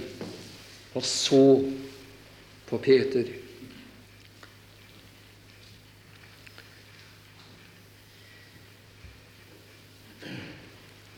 og 0.94 1.04
så 1.06 1.44
på 2.66 2.78
Peter. 2.82 3.28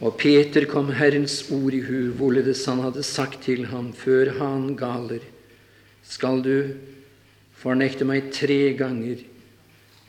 Og 0.03 0.17
Peter 0.19 0.67
kom 0.67 0.91
Herrens 0.99 1.45
ord 1.55 1.75
i 1.77 1.83
hu, 1.87 2.11
hvorledes 2.19 2.65
han 2.67 2.83
hadde 2.83 3.05
sagt 3.07 3.45
til 3.47 3.69
ham 3.71 3.93
før 3.95 4.33
han 4.41 4.73
galer, 4.77 5.23
skal 6.03 6.43
du 6.43 6.57
fornekte 7.63 8.07
meg 8.09 8.33
tre 8.35 8.75
ganger. 8.75 9.23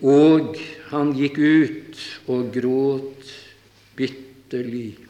Og 0.02 0.58
han 0.90 1.14
gikk 1.14 1.38
ut 1.38 2.02
og 2.26 2.50
gråt 2.56 3.30
bitterlig. 3.96 5.03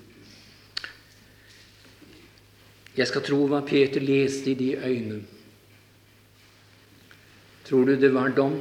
Jeg 2.93 3.09
skal 3.09 3.25
tro 3.25 3.39
hva 3.49 3.63
Peter 3.65 4.03
leste 4.03 4.51
i 4.51 4.57
de 4.57 4.73
øynene. 4.77 5.23
Tror 7.63 7.87
du 7.87 7.95
det 7.95 8.11
var 8.13 8.33
dom, 8.35 8.57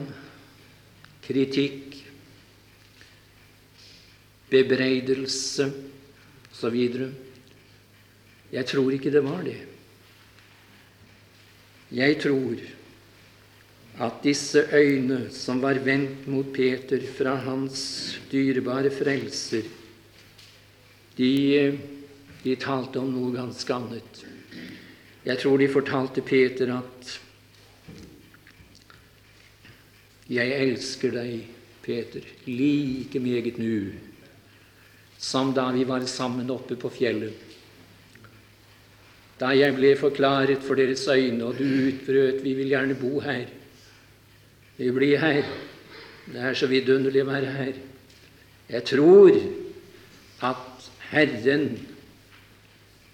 kritikk, 1.24 1.98
bebreidelse 4.52 5.66
osv.? 6.52 6.78
Jeg 8.52 8.68
tror 8.68 8.94
ikke 8.94 9.12
det 9.12 9.24
var 9.24 9.42
det. 9.44 9.58
Jeg 11.92 12.16
tror 12.22 12.62
at 14.00 14.22
disse 14.24 14.62
øyne 14.72 15.26
som 15.34 15.60
var 15.60 15.82
vendt 15.84 16.24
mot 16.30 16.48
Peter 16.54 17.02
fra 17.18 17.34
hans 17.44 18.20
dyrebare 18.32 18.90
frelser, 18.90 19.66
de 21.18 21.32
de 22.42 22.56
talte 22.56 22.98
om 22.98 23.10
noe 23.12 23.34
ganske 23.34 23.74
annet. 23.74 24.22
Jeg 25.24 25.38
tror 25.38 25.58
de 25.58 25.68
fortalte 25.70 26.22
Peter 26.22 26.72
at 26.76 27.18
'Jeg 30.28 30.62
elsker 30.62 31.10
deg, 31.10 31.44
Peter, 31.82 32.20
like 32.46 33.18
meget 33.18 33.58
nu 33.58 33.92
som 35.22 35.52
da 35.54 35.70
vi 35.70 35.84
var 35.84 36.02
sammen 36.06 36.50
oppe 36.50 36.76
på 36.76 36.90
fjellet. 36.90 37.34
Da 39.38 39.52
jeg 39.54 39.74
ble 39.76 39.94
forklaret 39.98 40.62
for 40.62 40.74
deres 40.74 41.06
øyne, 41.08 41.44
og 41.44 41.58
du 41.58 41.64
utbrøt 41.64 42.42
'Vi 42.42 42.54
vil 42.54 42.68
gjerne 42.68 42.94
bo 42.94 43.20
her'. 43.20 43.46
Vi 44.76 44.90
blir 44.90 45.18
her. 45.18 45.42
Det 46.26 46.40
er 46.40 46.54
så 46.54 46.66
vidunderlig 46.66 47.22
å 47.22 47.30
være 47.30 47.52
her. 47.52 47.72
Jeg 48.68 48.84
tror 48.84 49.30
at 50.42 50.90
Herren 51.10 51.78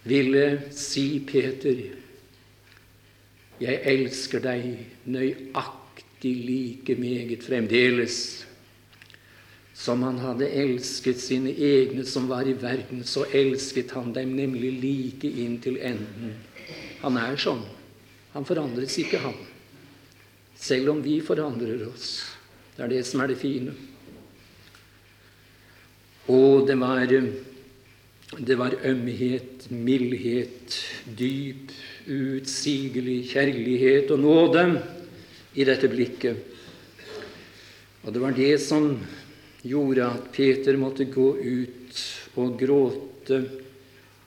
ville 0.09 0.73
si 0.73 1.21
Peter, 1.21 1.77
'Jeg 3.61 3.81
elsker 3.85 4.41
deg 4.41 4.87
nøyaktig 5.07 6.35
like 6.47 6.95
meget 6.95 7.43
fremdeles' 7.43 8.49
som 9.79 10.03
han 10.03 10.19
hadde 10.19 10.49
elsket 10.51 11.21
sine 11.23 11.53
egne 11.55 12.03
som 12.07 12.27
var 12.27 12.49
i 12.51 12.53
verden, 12.59 13.05
så 13.07 13.23
elsket 13.31 13.93
han 13.95 14.11
dem 14.13 14.35
nemlig 14.35 14.73
like 14.83 15.29
inn 15.31 15.61
til 15.63 15.79
enden. 15.79 16.35
Han 17.05 17.19
er 17.21 17.39
sånn. 17.39 17.63
Han 18.35 18.47
forandres 18.49 18.99
ikke, 18.99 19.21
han. 19.23 19.37
Selv 20.59 20.91
om 20.97 21.03
vi 21.05 21.21
forandrer 21.23 21.85
oss. 21.87 22.25
Det 22.75 22.85
er 22.85 22.91
det 22.97 23.05
som 23.07 23.23
er 23.23 23.31
det 23.31 23.39
fine. 23.39 23.77
Og 26.27 26.67
det 26.67 26.75
var, 26.83 27.07
det 28.37 28.59
var 28.61 28.75
ømhet, 28.85 29.71
mildhet, 29.73 30.75
dyp, 31.17 31.73
utsigelig 32.09 33.23
kjærlighet 33.33 34.11
og 34.13 34.21
nåde 34.21 34.65
i 35.57 35.65
dette 35.65 35.89
blikket. 35.89 36.43
Og 38.05 38.13
det 38.13 38.21
var 38.23 38.37
det 38.37 38.53
som 38.61 38.91
gjorde 39.65 40.11
at 40.13 40.29
Peter 40.33 40.77
måtte 40.81 41.09
gå 41.09 41.31
ut 41.41 42.03
og 42.39 42.61
gråte 42.61 43.41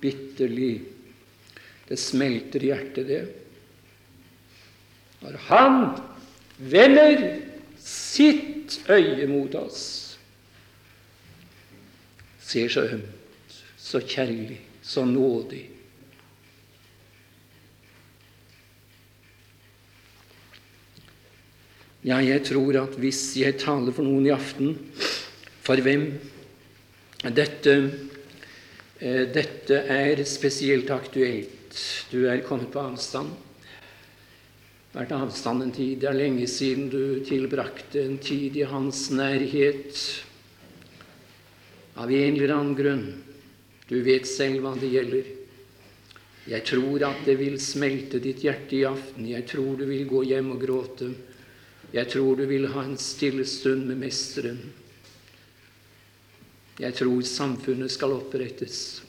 bitterlig. 0.01 0.73
Det 1.87 1.99
smelter 1.99 2.65
i 2.65 2.71
hjertet, 2.71 3.07
det. 3.07 3.23
Når 5.21 5.39
han 5.45 5.81
vender 6.57 7.25
sitt 7.77 8.81
øye 8.89 9.29
mot 9.29 9.55
oss, 9.61 9.81
ser 12.41 12.71
så 12.71 12.89
ømt, 12.97 13.20
så 13.81 14.01
kjærlig, 14.05 14.59
så 14.81 15.05
nådig. 15.05 15.63
Ja, 22.05 22.17
jeg 22.17 22.41
tror 22.45 22.77
at 22.81 22.95
hvis 22.97 23.19
jeg 23.37 23.59
taler 23.61 23.93
for 23.93 24.05
noen 24.05 24.25
i 24.25 24.33
aften 24.33 24.73
for 25.61 25.81
hvem 25.85 26.07
dette, 27.37 27.75
eh, 28.97 29.25
dette 29.29 29.83
er 29.85 30.23
spesielt 30.25 30.89
aktuelt. 30.89 31.77
Du 32.09 32.25
er 32.25 32.41
kommet 32.41 32.71
på 32.73 32.81
avstand. 32.81 33.35
Vært 34.91 35.13
avstand 35.15 35.63
en 35.63 35.71
tid. 35.71 36.01
Det 36.01 36.09
er 36.09 36.17
lenge 36.17 36.47
siden 36.49 36.89
du 36.89 37.21
tilbrakte 37.25 38.01
en 38.01 38.17
tid 38.17 38.57
i 38.57 38.65
hans 38.67 39.09
nærhet. 39.13 40.01
Av 42.01 42.09
en 42.09 42.33
eller 42.33 42.55
annen 42.55 42.75
grunn. 42.75 43.05
Du 43.91 43.99
vet 44.05 44.27
selv 44.27 44.63
hva 44.63 44.71
det 44.79 44.87
gjelder. 44.87 45.25
Jeg 46.47 46.63
tror 46.65 47.03
at 47.09 47.25
det 47.27 47.35
vil 47.41 47.57
smelte 47.61 48.21
ditt 48.23 48.39
hjerte 48.45 48.77
i 48.77 48.85
aften. 48.87 49.27
Jeg 49.27 49.43
tror 49.51 49.75
du 49.77 49.83
vil 49.89 50.07
gå 50.07 50.23
hjem 50.29 50.53
og 50.55 50.63
gråte. 50.63 51.11
Jeg 51.91 52.07
tror 52.07 52.39
du 52.39 52.45
vil 52.47 52.69
ha 52.71 52.85
en 52.87 52.95
stille 52.97 53.43
stund 53.45 53.83
med 53.89 53.99
Mesteren. 53.99 54.61
Jeg 56.79 56.95
tror 56.97 57.21
samfunnet 57.27 57.91
skal 57.91 58.15
opprettes. 58.15 59.01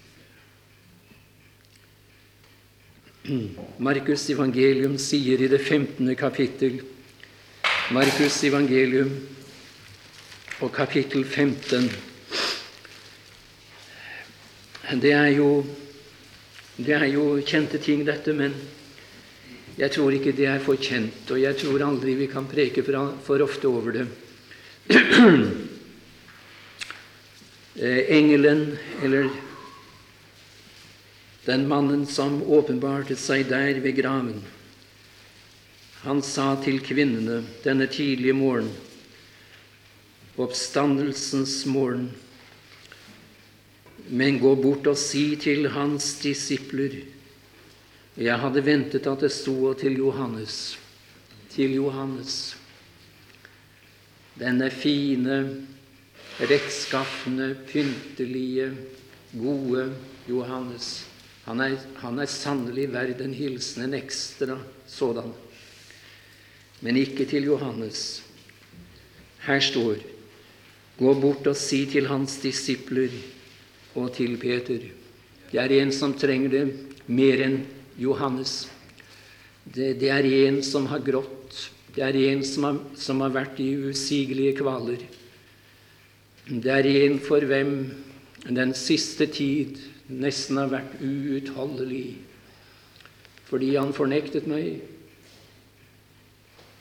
Markus' 3.87 4.29
evangelium 4.35 4.99
sier 4.99 5.39
i 5.41 5.49
det 5.49 5.63
15. 5.63 6.11
kapittel 6.19 6.83
Markus' 7.95 8.43
evangelium 8.51 9.15
og 10.59 10.73
kapittel 10.75 11.23
15 11.25 12.12
Det 14.93 15.13
er 15.17 15.31
jo, 15.33 15.63
det 16.77 16.93
er 16.93 17.07
jo 17.09 17.39
kjente 17.49 17.79
ting, 17.81 18.03
dette, 18.05 18.35
men 18.37 18.53
jeg 19.79 19.89
tror 19.95 20.13
ikke 20.13 20.35
det 20.37 20.51
er 20.51 20.61
for 20.61 20.77
kjent, 20.77 21.31
og 21.33 21.41
jeg 21.41 21.57
tror 21.63 21.85
aldri 21.87 22.13
vi 22.19 22.27
kan 22.29 22.45
preke 22.49 22.85
for, 22.85 23.41
ofte 23.41 23.71
over 23.71 24.01
det. 24.01 24.09
Eh, 27.73 28.05
engelen, 28.13 28.77
eller 29.01 29.31
den 31.47 31.63
mannen 31.71 32.03
som 32.05 32.43
åpenbarte 32.45 33.17
seg 33.17 33.47
der 33.49 33.81
ved 33.81 33.97
graven, 33.97 34.43
han 36.03 36.21
sa 36.21 36.51
til 36.61 36.83
kvinnene 36.85 37.39
denne 37.65 37.89
tidlige 37.89 38.37
morgen, 38.37 38.69
oppstandelsens 40.37 41.63
morgen, 41.65 42.11
men 44.13 44.37
gå 44.43 44.53
bort 44.61 44.87
og 44.91 44.99
si 45.01 45.33
til 45.41 45.71
hans 45.73 46.19
disipler 46.21 46.99
Jeg 48.13 48.37
hadde 48.43 48.61
ventet 48.65 49.07
at 49.09 49.23
det 49.25 49.31
sto 49.33 49.73
til 49.73 49.97
Johannes, 49.97 50.77
til 51.49 51.79
Johannes, 51.79 52.35
denne 54.37 54.69
fine 54.69 55.39
rettskaffende, 56.37 57.55
pyntelige, 57.71 58.69
gode 59.33 59.95
Johannes. 60.29 61.07
Han 61.49 61.65
er, 61.65 61.81
han 62.05 62.21
er 62.21 62.29
sannelig 62.29 62.91
verd 62.93 63.25
en 63.25 63.33
hilsen, 63.35 63.87
en 63.87 63.97
ekstra 63.97 64.59
sådan. 64.87 65.33
Men 66.85 67.01
ikke 67.01 67.25
til 67.25 67.49
Johannes. 67.49 68.23
Her 69.49 69.61
står 69.61 70.05
Gå 70.99 71.15
bort 71.17 71.47
og 71.49 71.57
si 71.57 71.87
til 71.89 72.07
hans 72.07 72.37
disipler 72.43 73.11
og 73.95 74.13
til 74.17 74.37
Peter. 74.41 74.85
Det 75.53 75.61
er 75.61 75.75
en 75.81 75.93
som 75.93 76.15
trenger 76.17 76.53
det 76.53 76.65
mer 77.13 77.43
enn 77.45 77.59
Johannes. 78.01 78.71
Det, 79.65 79.95
det 80.01 80.11
er 80.11 80.29
en 80.47 80.63
som 80.65 80.89
har 80.91 81.05
grått. 81.05 81.59
Det 81.93 82.05
er 82.07 82.17
en 82.31 82.45
som 82.47 82.65
har, 82.65 82.79
som 82.97 83.21
har 83.21 83.35
vært 83.35 83.61
i 83.61 83.75
usigelige 83.91 84.57
kvaler. 84.63 85.03
Det 86.49 86.73
er 86.73 86.89
en 87.05 87.19
for 87.23 87.45
hvem 87.47 87.75
den 88.49 88.73
siste 88.75 89.29
tid 89.31 89.77
nesten 90.09 90.59
har 90.59 90.73
vært 90.73 90.99
uutholdelig 91.01 92.07
fordi 93.53 93.75
han 93.77 93.91
fornektet 93.93 94.47
meg. 94.49 94.79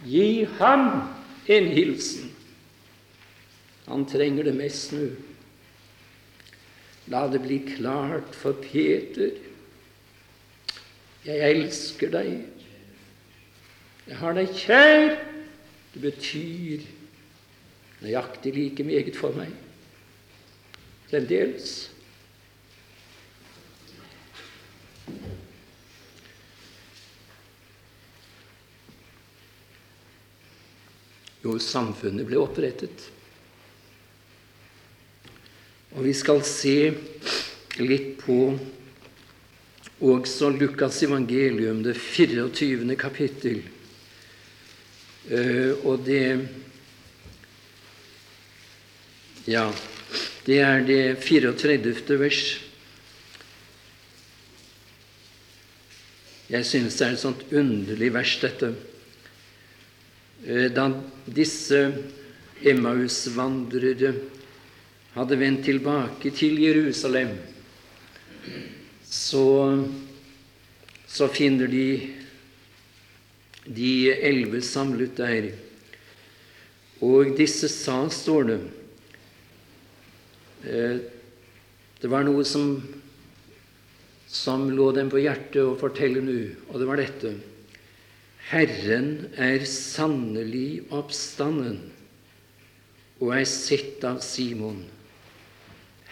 Gi 0.08 0.46
ham 0.56 0.86
en 1.52 1.68
hilsen. 1.68 2.30
Han 3.90 4.06
trenger 4.08 4.48
det 4.48 4.54
mest 4.56 4.94
nå. 4.96 5.10
La 7.12 7.26
det 7.28 7.42
bli 7.44 7.60
klart 7.74 8.36
for 8.38 8.56
Peter. 8.64 9.36
Jeg 11.26 11.42
elsker 11.50 12.14
deg. 12.14 12.38
Jeg 14.08 14.22
har 14.22 14.38
deg 14.38 14.56
kjær. 14.56 15.18
Det 15.92 16.06
betyr 16.06 16.88
nøyaktig 18.02 18.56
like 18.56 18.88
meget 18.88 19.20
for 19.20 19.36
meg 19.36 19.52
fremdeles. 21.12 21.72
Jo, 31.42 31.58
samfunnet 31.58 32.28
ble 32.30 32.40
opprettet. 32.40 33.10
Og 35.92 36.06
vi 36.08 36.14
skal 36.16 36.40
se 36.48 36.76
litt 37.82 38.14
på 38.22 38.38
også 40.02 40.50
Lukas 40.56 41.02
evangelium, 41.04 41.84
det 41.84 41.98
24. 42.00 42.96
kapittel. 42.96 43.60
Eh, 45.30 45.76
og 45.84 46.06
det 46.08 46.24
ja, 49.50 49.68
det 50.46 50.60
er 50.64 50.84
det 50.86 51.04
34. 51.26 52.20
vers. 52.22 52.42
Jeg 56.52 56.66
synes 56.66 56.98
det 56.98 57.08
er 57.08 57.16
et 57.16 57.22
sånt 57.22 57.46
underlig 57.52 58.14
vers, 58.16 58.38
dette. 58.42 58.74
Eh, 60.46 60.68
da 60.72 60.88
disse 61.26 61.88
Emmaus-vandrere 62.64 64.16
hadde 65.16 65.40
vendt 65.40 65.66
tilbake 65.68 66.32
til 66.36 66.60
Jerusalem, 66.62 67.36
så, 69.04 69.46
så 71.08 71.28
finner 71.32 71.68
de 71.72 71.86
de 73.66 73.96
elleve 74.14 74.62
samlet 74.66 75.18
der. 75.20 75.52
Og 77.02 77.36
disse 77.38 77.70
sa, 77.70 78.04
står 78.10 78.48
det, 78.50 78.62
Eh, 80.64 80.98
Det 82.02 82.10
var 82.10 82.24
noe 82.26 82.42
som, 82.42 82.80
som 84.26 84.64
lå 84.74 84.88
dem 84.96 85.10
på 85.14 85.22
hjertet 85.22 85.60
å 85.62 85.78
fortelle 85.78 86.24
nå, 86.26 86.38
og 86.72 86.82
det 86.82 86.88
var 86.90 86.98
dette. 86.98 87.34
Herren 88.50 89.28
er 89.38 89.62
sannelig 89.70 90.82
oppstanden 90.90 91.78
og 93.22 93.36
er 93.38 93.46
sett 93.46 94.02
av 94.10 94.18
Simon. 94.26 94.80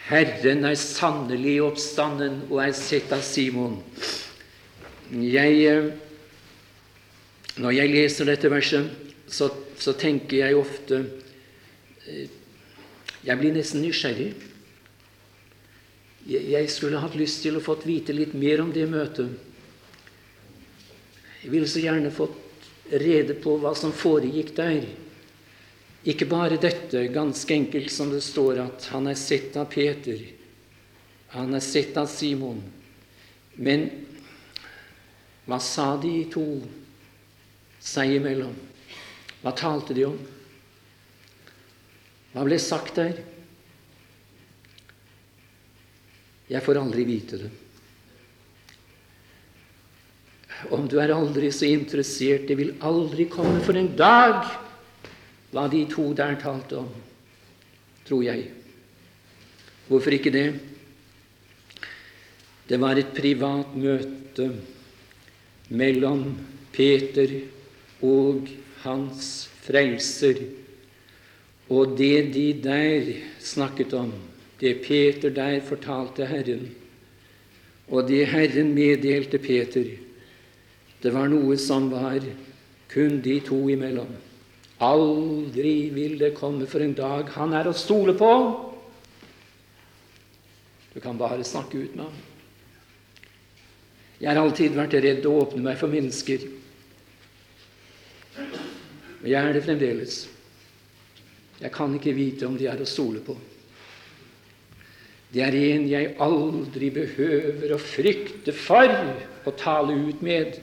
Herren 0.08 0.64
er 0.64 0.78
sannelig 0.80 1.58
oppstanden 1.62 2.40
og 2.48 2.62
er 2.64 2.72
sett 2.76 3.12
av 3.14 3.22
Simon. 3.26 3.76
Jeg, 5.10 5.60
eh, 5.66 5.90
når 7.60 7.76
jeg 7.76 7.92
leser 7.92 8.30
dette 8.30 8.50
verset, 8.50 8.88
så, 9.30 9.50
så 9.78 9.94
tenker 9.98 10.44
jeg 10.44 10.58
ofte 10.58 11.02
eh, 12.06 12.28
Jeg 13.20 13.36
blir 13.36 13.52
nesten 13.52 13.82
nysgjerrig. 13.84 14.30
Jeg 16.24 16.70
skulle 16.72 17.00
hatt 17.02 17.18
lyst 17.20 17.42
til 17.44 17.58
å 17.58 17.64
fått 17.64 17.84
vite 17.84 18.14
litt 18.16 18.32
mer 18.32 18.62
om 18.62 18.70
det 18.72 18.86
møtet. 18.88 19.34
Jeg 21.42 21.52
ville 21.52 21.68
så 21.68 21.82
gjerne 21.84 22.12
fått 22.12 22.36
rede 22.90 23.36
på 23.40 23.58
hva 23.60 23.74
som 23.76 23.92
foregikk 23.92 24.54
der. 24.56 24.88
Ikke 26.08 26.24
bare 26.24 26.56
dette, 26.60 27.02
ganske 27.12 27.54
enkelt 27.54 27.92
som 27.92 28.08
det 28.12 28.22
står 28.24 28.62
at 28.62 28.86
han 28.94 29.10
er 29.10 29.18
sett 29.20 29.56
av 29.60 29.68
Peter, 29.72 30.20
han 31.34 31.52
er 31.54 31.62
sett 31.62 31.96
av 32.00 32.08
Simon. 32.10 32.62
Men 33.60 33.84
hva 35.44 35.58
sa 35.60 35.92
de 36.00 36.14
to 36.32 36.44
seg 37.84 38.16
imellom? 38.16 38.54
Hva 39.42 39.52
talte 39.56 39.96
de 39.96 40.06
om? 40.08 40.16
Hva 42.32 42.46
ble 42.46 42.58
sagt 42.62 42.96
der? 42.96 43.20
Jeg 46.50 46.64
får 46.64 46.80
aldri 46.80 47.04
vite 47.06 47.42
det. 47.44 47.50
Om 50.74 50.88
du 50.90 50.98
er 51.00 51.12
aldri 51.14 51.52
så 51.54 51.68
interessert, 51.68 52.48
det 52.48 52.56
vil 52.58 52.74
aldri 52.84 53.28
komme 53.32 53.62
for 53.64 53.78
en 53.78 53.92
dag 53.96 54.42
hva 55.50 55.66
de 55.70 55.84
to 55.90 56.12
der 56.14 56.36
talte 56.40 56.78
om, 56.78 56.90
tror 58.06 58.22
jeg. 58.22 58.50
Hvorfor 59.88 60.14
ikke 60.14 60.32
det? 60.34 60.48
Det 62.70 62.78
var 62.78 62.98
et 62.98 63.10
privat 63.16 63.74
møte 63.74 64.46
mellom 65.74 66.22
Peter 66.70 67.32
og 68.06 68.46
hans 68.84 69.48
frelser. 69.64 70.38
Og 71.70 71.96
det 71.98 72.30
de 72.34 72.46
der 72.62 73.10
snakket 73.42 73.94
om, 73.94 74.12
det 74.60 74.82
Peter 74.86 75.30
der 75.34 75.60
fortalte 75.66 76.26
Herren, 76.26 76.68
og 77.90 78.08
det 78.08 78.26
Herren 78.30 78.74
meddelte 78.74 79.38
Peter, 79.38 79.86
det 81.00 81.12
var 81.14 81.30
noe 81.32 81.56
som 81.58 81.88
var 81.90 82.20
kun 82.90 83.22
de 83.24 83.38
to 83.42 83.62
imellom. 83.72 84.10
Aldri 84.80 85.90
vil 85.92 86.16
det 86.20 86.32
komme 86.38 86.66
for 86.70 86.80
en 86.80 86.96
dag 86.96 87.28
han 87.36 87.52
er 87.56 87.68
å 87.68 87.76
stole 87.76 88.14
på. 88.16 88.32
Du 90.94 90.98
kan 91.04 91.18
bare 91.20 91.44
snakke 91.44 91.84
ut 91.84 91.94
med 91.94 92.06
ham. 92.06 92.16
Jeg 94.20 94.28
har 94.28 94.40
alltid 94.40 94.74
vært 94.76 94.98
redd 95.00 95.26
å 95.28 95.36
åpne 95.44 95.62
meg 95.64 95.78
for 95.80 95.92
mennesker. 95.92 96.42
Men 99.20 99.30
jeg 99.30 99.40
er 99.40 99.56
det 99.56 99.64
fremdeles. 99.64 100.18
Jeg 101.60 101.72
kan 101.72 101.94
ikke 101.96 102.16
vite 102.16 102.48
om 102.48 102.56
de 102.56 102.68
er 102.68 102.80
å 102.80 102.88
stole 102.88 103.20
på. 103.24 103.36
Det 105.30 105.44
er 105.46 105.54
en 105.54 105.86
jeg 105.86 106.14
aldri 106.24 106.88
behøver 106.92 107.72
å 107.76 107.80
frykte 107.80 108.52
for 108.56 108.90
å 109.46 109.52
tale 109.56 109.94
ut 110.08 110.24
med. 110.26 110.56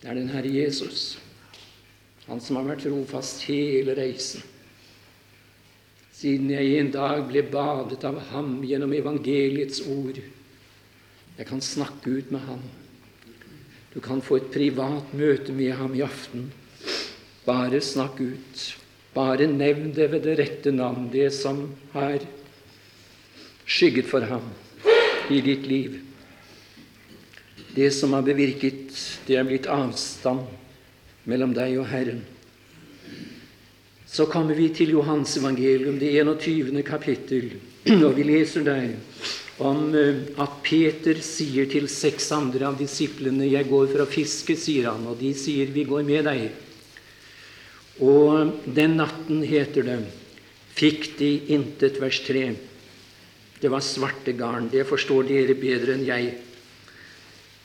Det 0.00 0.08
er 0.08 0.16
den 0.18 0.32
Herre 0.32 0.50
Jesus, 0.50 1.20
han 2.30 2.38
som 2.38 2.60
har 2.60 2.68
vært 2.68 2.84
trofast 2.86 3.42
hele 3.48 3.96
reisen. 3.98 4.44
Siden 6.14 6.52
jeg 6.52 6.76
en 6.78 6.90
dag 6.94 7.24
ble 7.26 7.42
badet 7.50 8.04
av 8.06 8.20
ham 8.30 8.60
gjennom 8.62 8.92
evangeliets 8.94 9.80
ord. 9.90 10.20
Jeg 11.38 11.48
kan 11.48 11.62
snakke 11.64 12.12
ut 12.20 12.30
med 12.30 12.44
ham. 12.46 12.62
Du 13.90 13.98
kan 14.04 14.22
få 14.22 14.38
et 14.38 14.50
privat 14.54 15.10
møte 15.16 15.50
med 15.56 15.74
ham 15.74 15.96
i 15.96 16.04
aften. 16.06 16.52
Bare 17.48 17.80
snakk 17.82 18.20
ut. 18.22 18.62
Bare 19.16 19.48
nevn 19.50 19.90
det 19.96 20.06
ved 20.12 20.22
det 20.28 20.36
rette 20.38 20.70
navn, 20.70 21.08
det 21.10 21.32
som 21.34 21.64
har 21.96 22.22
skygget 23.66 24.06
for 24.06 24.22
ham 24.22 24.46
i 25.34 25.42
ditt 25.42 25.66
liv. 25.66 25.98
Det 27.74 27.90
som 27.96 28.14
har 28.14 28.22
bevirket, 28.22 28.94
det 29.26 29.40
er 29.40 29.50
blitt 29.50 29.66
avstand 29.66 30.59
mellom 31.30 31.54
deg 31.56 31.78
og 31.78 31.88
Herren. 31.90 32.22
Så 34.10 34.26
kommer 34.26 34.58
vi 34.58 34.68
til 34.74 34.90
Johans 34.96 35.36
evangelium, 35.38 36.00
det 36.00 36.10
21. 36.18 36.82
kapittel, 36.82 37.52
og 38.06 38.16
vi 38.16 38.26
leser 38.26 38.66
der 38.66 38.88
om 39.60 39.92
eh, 39.94 40.24
at 40.40 40.56
Peter 40.64 41.20
sier 41.22 41.68
til 41.70 41.86
seks 41.92 42.30
andre 42.32 42.70
av 42.70 42.78
disiplene 42.80 43.46
'Jeg 43.46 43.68
går 43.68 43.86
for 43.92 44.02
å 44.02 44.08
fiske', 44.08 44.56
sier 44.56 44.88
han, 44.90 45.06
og 45.06 45.20
de 45.20 45.34
sier 45.36 45.70
'Vi 45.70 45.84
går 45.84 46.02
med 46.02 46.24
deg'. 46.24 46.50
Og 48.00 48.56
den 48.64 48.96
natten, 48.96 49.42
heter 49.44 49.84
det, 49.84 49.98
fikk 50.74 51.18
de 51.18 51.30
intet, 51.52 52.00
vers 52.00 52.20
3. 52.24 52.56
Det 53.60 53.68
var 53.68 53.84
svarte 53.84 54.32
garn. 54.32 54.70
Det 54.72 54.86
forstår 54.88 55.28
dere 55.28 55.54
bedre 55.54 55.98
enn 55.98 56.06
jeg. 56.06 56.30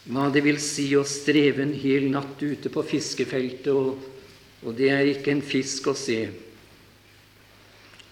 Hva 0.06 0.28
det 0.30 0.44
vil 0.46 0.60
si 0.62 0.92
å 0.94 1.02
streve 1.08 1.64
en 1.64 1.74
hel 1.74 2.12
natt 2.14 2.42
ute 2.44 2.70
på 2.70 2.84
fiskefeltet, 2.86 3.72
og, 3.74 3.98
og 4.62 4.76
det 4.78 4.92
er 4.94 5.10
ikke 5.10 5.34
en 5.34 5.42
fisk 5.46 5.90
å 5.90 5.96
se. 5.98 6.20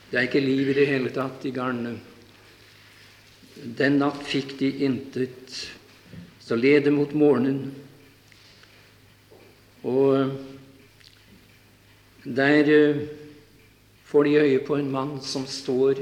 Det 0.10 0.18
er 0.18 0.26
ikke 0.26 0.42
liv 0.42 0.72
i 0.72 0.78
det 0.78 0.88
hele 0.90 1.14
tatt 1.14 1.46
i 1.46 1.54
garnene. 1.54 2.00
Den 3.54 4.00
natt 4.02 4.24
fikk 4.26 4.56
de 4.60 4.72
intet. 4.86 5.54
Så 6.42 6.58
led 6.58 6.88
det 6.88 6.94
mot 6.94 7.14
morgenen. 7.14 7.70
Og 9.86 10.34
der 12.24 12.70
eh, 12.72 13.06
får 14.10 14.28
de 14.28 14.36
øye 14.42 14.60
på 14.66 14.78
en 14.80 14.92
mann 14.92 15.18
som 15.22 15.46
står 15.50 16.02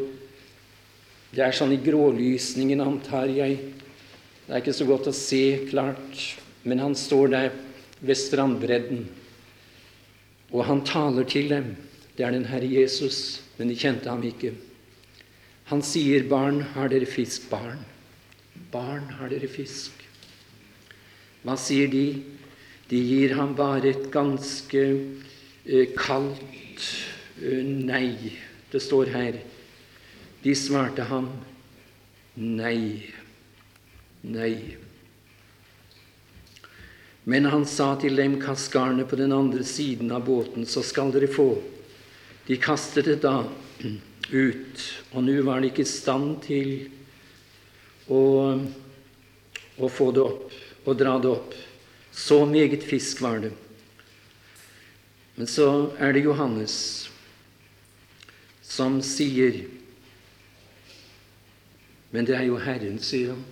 det 1.31 1.45
er 1.45 1.55
sånn 1.55 1.71
i 1.71 1.79
grålysningen, 1.79 2.81
antar 2.83 3.31
jeg. 3.31 3.55
Det 4.51 4.57
er 4.57 4.63
ikke 4.65 4.73
så 4.75 4.83
godt 4.83 5.05
å 5.07 5.13
se 5.15 5.43
klart, 5.69 6.21
men 6.67 6.81
han 6.83 6.91
står 6.91 7.29
der 7.31 7.53
ved 8.03 8.17
strandbredden, 8.19 9.05
og 10.51 10.65
han 10.67 10.81
taler 10.83 11.23
til 11.23 11.47
dem. 11.53 11.69
Det 12.17 12.25
er 12.27 12.35
den 12.35 12.49
Herre 12.49 12.67
Jesus, 12.67 13.39
men 13.55 13.71
de 13.71 13.77
kjente 13.79 14.11
ham 14.11 14.25
ikke. 14.27 14.51
Han 15.71 15.79
sier, 15.79 16.27
'Barn, 16.27 16.59
har 16.75 16.91
dere 16.91 17.07
fisk?' 17.07 17.47
Barn. 17.47 17.79
Barn, 18.73 19.07
har 19.21 19.31
dere 19.31 19.47
fisk? 19.47 19.95
Hva 21.47 21.55
sier 21.55 21.87
de? 21.87 22.19
De 22.91 22.99
gir 22.99 23.37
ham 23.39 23.55
bare 23.55 23.95
et 23.95 24.11
ganske 24.11 24.83
eh, 25.63 25.87
kaldt 25.95 26.83
eh, 27.39 27.63
nei. 27.63 28.35
Det 28.67 28.83
står 28.83 29.15
her 29.15 29.39
de 30.43 30.59
svarte 30.59 31.07
ham 31.07 31.31
nei, 32.35 33.07
nei. 34.21 34.77
Men 37.23 37.45
han 37.45 37.65
sa 37.69 37.93
til 38.01 38.17
dem, 38.17 38.39
kast 38.41 38.71
garnet 38.73 39.09
på 39.09 39.19
den 39.19 39.33
andre 39.33 39.63
siden 39.67 40.11
av 40.11 40.25
båten, 40.25 40.65
så 40.65 40.81
skal 40.85 41.13
dere 41.13 41.29
få. 41.29 41.53
De 42.47 42.57
kastet 42.57 43.05
det 43.05 43.19
da 43.21 43.43
ut, 44.31 44.85
og 45.13 45.25
nå 45.25 45.37
var 45.45 45.61
de 45.61 45.69
ikke 45.69 45.85
i 45.85 45.89
stand 45.89 46.39
til 46.45 46.71
å, 48.09 48.23
å 49.77 49.89
få 49.89 50.09
det 50.15 50.23
opp 50.25 50.87
og 50.89 50.97
dra 50.97 51.17
det 51.21 51.29
opp. 51.29 51.53
Så 52.11 52.41
meget 52.49 52.83
fisk 52.83 53.21
var 53.21 53.43
det. 53.43 53.53
Men 55.37 55.47
så 55.47 55.67
er 56.01 56.13
det 56.13 56.25
Johannes 56.25 56.75
som 58.65 58.97
sier 59.05 59.61
men 62.11 62.27
det 62.27 62.35
er 62.35 62.47
jo 62.49 62.59
Herren, 62.59 62.99
sier 62.99 63.31
han. 63.31 63.43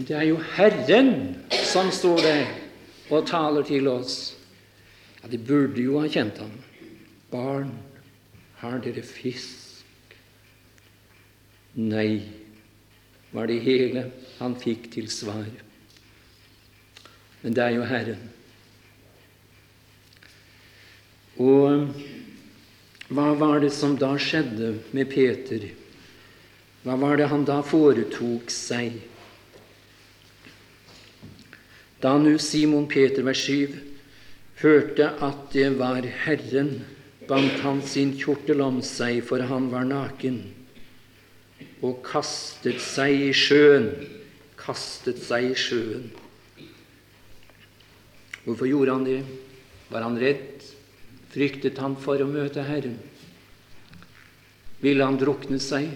Det 0.00 0.16
er 0.16 0.22
jo 0.30 0.38
Herren 0.56 1.10
som 1.68 1.90
står 1.92 2.22
der 2.24 2.46
og 3.12 3.26
taler 3.28 3.66
til 3.66 3.88
oss. 3.90 4.34
Ja, 5.20 5.28
De 5.28 5.38
burde 5.38 5.82
jo 5.82 5.98
ha 6.00 6.08
kjent 6.08 6.38
ham. 6.40 6.52
Barn, 7.30 7.74
har 8.62 8.78
dere 8.80 9.02
fisk? 9.04 10.14
Nei, 11.76 12.22
var 13.30 13.46
det 13.50 13.60
hele 13.66 14.06
han 14.38 14.56
fikk 14.58 14.88
til 14.94 15.10
svar. 15.12 15.50
Men 17.42 17.54
det 17.56 17.66
er 17.66 17.76
jo 17.76 17.84
Herren. 17.84 18.24
Og 21.40 21.92
hva 23.10 23.28
var 23.36 23.60
det 23.60 23.72
som 23.76 23.98
da 24.00 24.14
skjedde 24.20 24.74
med 24.96 25.12
Peter? 25.12 25.68
Hva 26.84 26.96
var 26.96 27.20
det 27.20 27.28
han 27.28 27.44
da 27.44 27.60
foretok 27.66 28.48
seg? 28.52 28.96
Da 32.00 32.16
nu 32.18 32.38
Simon 32.38 32.86
Peter, 32.88 33.22
vers 33.22 33.42
7, 33.44 33.74
hørte 34.62 35.10
at 35.20 35.50
det 35.52 35.68
var 35.76 36.06
Herren, 36.24 36.80
bandt 37.28 37.60
han 37.60 37.82
sin 37.84 38.14
kjortel 38.18 38.62
om 38.64 38.80
seg, 38.84 39.20
for 39.28 39.44
han 39.44 39.68
var 39.72 39.84
naken, 39.88 40.40
og 41.84 42.00
kastet 42.06 42.80
seg 42.82 43.28
i 43.28 43.34
sjøen. 43.36 43.92
Kastet 44.60 45.20
seg 45.24 45.52
i 45.52 45.56
sjøen. 45.56 46.08
Hvorfor 48.44 48.68
gjorde 48.68 48.96
han 48.96 49.06
det? 49.06 49.20
Var 49.92 50.04
han 50.04 50.18
redd? 50.20 50.64
Fryktet 51.30 51.78
han 51.80 51.94
for 52.00 52.20
å 52.20 52.28
møte 52.28 52.64
Herren? 52.64 52.96
Ville 54.80 55.04
han 55.04 55.20
drukne 55.20 55.60
seg? 55.62 55.92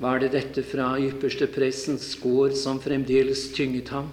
Var 0.00 0.22
det 0.22 0.30
dette 0.32 0.64
fra 0.64 0.94
ypperste 1.00 1.48
pressens 1.52 2.14
gård 2.22 2.56
som 2.56 2.80
fremdeles 2.80 3.50
tynget 3.56 3.92
ham? 3.92 4.08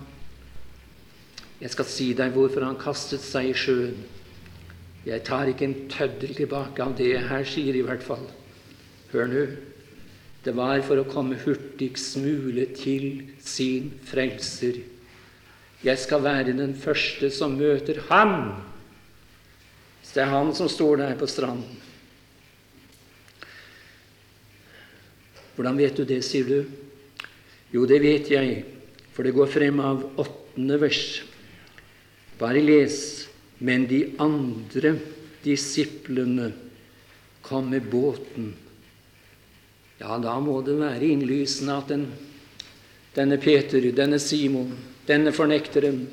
Jeg 1.61 1.71
skal 1.73 1.87
si 1.89 2.09
deg 2.17 2.35
hvorfor 2.35 2.65
han 2.67 2.79
kastet 2.79 3.23
seg 3.23 3.49
i 3.49 3.55
sjøen. 3.57 4.03
Jeg 5.07 5.23
tar 5.25 5.47
ikke 5.47 5.65
en 5.69 5.79
tøddel 5.89 6.35
tilbake 6.35 6.83
av 6.83 6.97
det 6.99 7.13
jeg 7.13 7.23
her 7.29 7.47
sier, 7.47 7.79
i 7.79 7.85
hvert 7.87 8.03
fall. 8.03 8.27
Hør 9.13 9.31
nå. 9.31 9.47
Det 10.43 10.53
var 10.55 10.83
for 10.85 10.99
å 10.99 11.07
komme 11.07 11.39
hurtigst 11.45 12.19
mulig 12.19 12.69
til 12.83 13.07
sin 13.43 13.89
frelser 14.07 14.83
jeg 15.85 15.99
skal 16.01 16.23
være 16.23 16.55
den 16.57 16.73
første 16.75 17.29
som 17.33 17.53
møter 17.57 17.99
ham. 18.09 18.55
Så 20.01 20.15
det 20.15 20.23
er 20.23 20.31
han 20.33 20.53
som 20.57 20.69
står 20.69 21.03
der 21.03 21.17
på 21.19 21.29
stranden. 21.29 21.67
Hvordan 25.57 25.79
vet 25.79 25.97
du 25.97 26.05
det, 26.05 26.21
sier 26.21 26.45
du? 26.45 26.59
Jo, 27.73 27.87
det 27.89 27.97
vet 28.03 28.29
jeg, 28.29 28.61
for 29.15 29.25
det 29.25 29.33
går 29.33 29.49
frem 29.49 29.81
av 29.81 30.03
åttende 30.21 30.77
vers. 30.79 31.01
Bare 32.37 32.61
les. 32.61 32.99
Men 33.57 33.87
de 33.89 34.03
andre 34.21 34.93
disiplene 35.41 36.51
kom 37.41 37.71
med 37.73 37.87
båten. 37.89 38.51
Ja, 39.97 40.19
da 40.21 40.35
må 40.37 40.59
det 40.61 40.75
være 40.77 41.09
innlysende 41.09 41.77
at 41.81 41.89
den, 41.89 42.05
denne 43.15 43.39
Peter, 43.41 43.81
denne 43.97 44.19
Simon, 44.21 44.75
denne 45.09 45.33
fornekteren, 45.33 46.03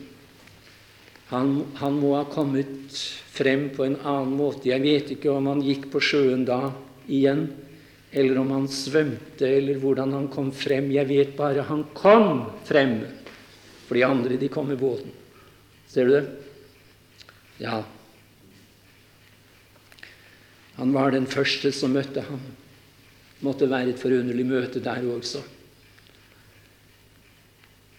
han, 1.29 1.53
han, 1.81 1.99
må 1.99 2.15
ha 2.17 2.25
kommet 2.31 2.97
frem 3.35 3.67
på 3.75 3.85
en 3.85 3.99
annen 4.01 4.37
måte. 4.39 4.71
Jeg 4.71 4.85
vet 4.85 5.13
ikke 5.17 5.33
om 5.33 5.49
han 5.51 5.63
gikk 5.65 5.91
på 5.93 6.01
sjøen 6.05 6.45
da 6.49 6.71
igjen, 7.05 7.49
eller 8.15 8.39
om 8.39 8.51
han 8.55 8.69
svømte, 8.71 9.49
eller 9.49 9.81
hvordan 9.83 10.13
han 10.15 10.29
kom 10.31 10.53
frem. 10.55 10.93
Jeg 10.95 11.09
vet 11.11 11.33
bare 11.37 11.67
han 11.67 11.83
kom 11.97 12.45
frem, 12.67 13.01
for 13.89 13.99
de 13.99 14.05
andre 14.07 14.39
de 14.39 14.51
kom 14.53 14.69
med 14.71 14.79
båten. 14.79 15.11
Ser 15.91 16.07
du 16.07 16.15
det? 16.15 16.25
Ja. 17.59 17.81
Han 20.79 20.95
var 20.95 21.11
den 21.15 21.27
første 21.31 21.73
som 21.75 21.95
møtte 21.95 22.23
ham. 22.27 22.41
Måtte 23.43 23.67
være 23.71 23.93
et 23.93 24.01
forunderlig 24.01 24.47
møte 24.47 24.83
der 24.83 25.03
også. 25.11 25.43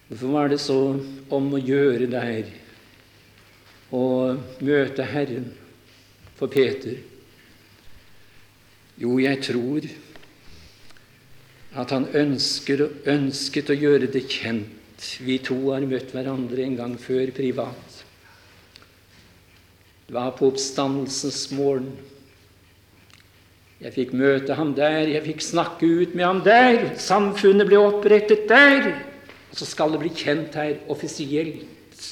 Hvorfor 0.07 0.31
var 0.31 0.51
det 0.51 0.61
så 0.61 0.79
om 1.33 1.51
å 1.51 1.59
gjøre 1.59 2.07
der 2.07 2.51
å 3.95 4.05
møte 4.63 5.07
Herren 5.11 5.51
for 6.37 6.51
Peter? 6.51 6.99
Jo, 9.01 9.17
jeg 9.19 9.41
tror 9.43 9.87
at 11.75 11.91
han 11.91 12.07
ønsker, 12.15 12.85
ønsket 13.11 13.69
å 13.71 13.75
gjøre 13.75 14.07
det 14.11 14.23
kjent. 14.31 14.71
Vi 15.19 15.37
to 15.43 15.57
har 15.73 15.83
møtt 15.87 16.13
hverandre 16.15 16.63
en 16.63 16.77
gang 16.79 16.93
før 16.99 17.33
privat. 17.35 18.01
Det 20.05 20.13
var 20.15 20.35
på 20.37 20.47
oppstandelsens 20.53 21.49
morgen. 21.57 21.91
Jeg 23.81 23.91
fikk 23.91 24.13
møte 24.15 24.55
ham 24.55 24.71
der, 24.77 25.09
jeg 25.11 25.25
fikk 25.25 25.43
snakke 25.43 25.87
ut 25.87 26.13
med 26.15 26.25
ham 26.25 26.39
der. 26.45 26.93
Samfunnet 27.01 27.67
ble 27.67 27.81
opprettet 27.81 28.45
der. 28.49 28.93
Og 29.51 29.59
så 29.59 29.67
skal 29.67 29.91
det 29.91 29.99
bli 30.05 30.13
kjent 30.15 30.55
her 30.55 30.77
offisielt. 30.91 32.07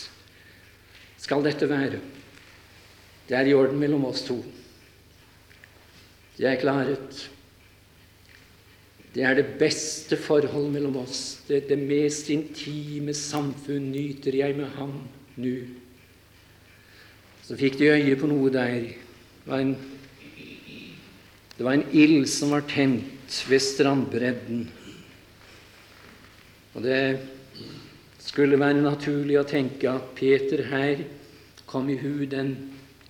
Skal 1.24 1.46
dette 1.46 1.70
være. 1.72 2.02
Det 3.30 3.38
er 3.40 3.48
i 3.48 3.56
orden 3.56 3.80
mellom 3.80 4.10
oss 4.10 4.26
to. 4.28 4.42
Det 6.36 6.50
er 6.50 6.60
klaret. 6.60 7.30
Det 9.14 9.22
er 9.22 9.38
det 9.38 9.58
beste 9.60 10.18
forhold 10.18 10.72
mellom 10.74 10.98
oss. 11.04 11.44
Det, 11.48 11.68
det 11.70 11.78
mest 11.78 12.32
intime 12.34 13.14
samfunn 13.14 13.92
nyter 13.94 14.40
jeg 14.40 14.58
med 14.58 14.72
ham 14.80 14.96
nå. 15.38 15.56
Så 17.44 17.58
fikk 17.60 17.78
de 17.78 17.92
øye 17.94 18.18
på 18.18 18.30
noe 18.32 18.50
der. 18.54 18.88
Det 19.46 19.52
var 19.52 19.62
en, 19.62 19.76
en 21.62 21.86
ild 21.94 22.26
som 22.32 22.56
var 22.56 22.66
tent 22.72 23.38
ved 23.50 23.62
strandbredden. 23.62 24.66
Og 26.74 26.82
det 26.82 27.04
skulle 28.18 28.58
være 28.58 28.82
naturlig 28.82 29.38
å 29.38 29.46
tenke 29.46 29.92
at 29.92 30.14
Peter 30.18 30.66
her 30.72 31.06
kom 31.70 31.90
i 31.92 32.00
hu 32.02 32.26
den 32.26 32.56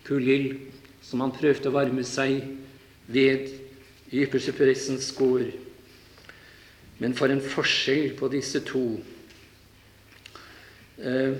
kullild 0.03 0.57
som 1.03 1.23
han 1.23 1.31
prøvde 1.35 1.71
å 1.71 1.75
varme 1.75 2.03
seg 2.03 2.41
ved 3.07 3.53
i 4.11 4.25
yppersteprestens 4.25 5.13
gård. 5.15 5.62
Men 7.01 7.15
for 7.17 7.33
en 7.33 7.41
forskjell 7.41 8.13
på 8.19 8.29
disse 8.33 8.61
to. 8.67 8.85
Eh, 11.01 11.35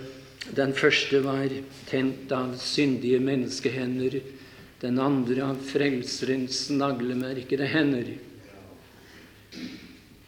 den 0.53 0.73
første 0.75 1.21
var 1.23 1.51
tent 1.87 2.31
av 2.35 2.55
syndige 2.59 3.21
menneskehender. 3.23 4.19
Den 4.83 4.99
andre 4.99 5.49
av 5.53 5.61
Frelserens 5.63 6.65
naglemerkede 6.73 7.69
hender. 7.71 8.15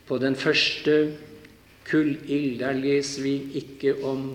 På 0.06 0.20
den 0.22 0.38
første 0.40 1.16
kullild. 1.90 2.60
Der 2.62 2.78
leser 2.78 3.26
vi 3.26 3.36
ikke 3.62 3.98
om 4.06 4.30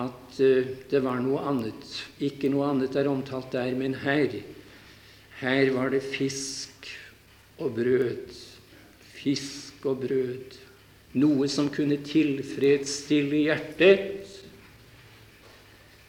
at 0.00 0.40
eh, 0.42 0.74
det 0.90 1.02
var 1.04 1.22
noe 1.24 1.42
annet. 1.48 1.88
Ikke 2.22 2.50
noe 2.52 2.70
annet 2.72 2.96
er 2.98 3.10
omtalt 3.10 3.52
der, 3.54 3.72
men 3.78 3.96
her 4.04 4.42
her 5.40 5.70
var 5.74 5.90
det 5.90 6.02
fisk 6.02 6.86
og 7.58 7.74
brød. 7.74 8.30
Fisk 9.14 9.63
og 9.88 10.02
brød. 10.04 10.58
Noe 11.20 11.48
som 11.50 11.70
kunne 11.72 12.00
tilfredsstille 12.02 13.44
hjertet. 13.44 14.32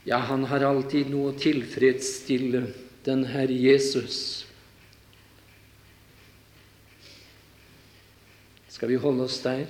Ja, 0.06 0.20
han 0.30 0.46
har 0.50 0.66
alltid 0.66 1.10
noe 1.14 1.32
å 1.32 1.38
tilfredsstille, 1.40 2.66
den 3.06 3.26
Herre 3.30 3.54
Jesus. 3.54 4.20
Skal 8.70 8.92
vi 8.92 9.02
holde 9.02 9.30
oss 9.30 9.40
der? 9.46 9.66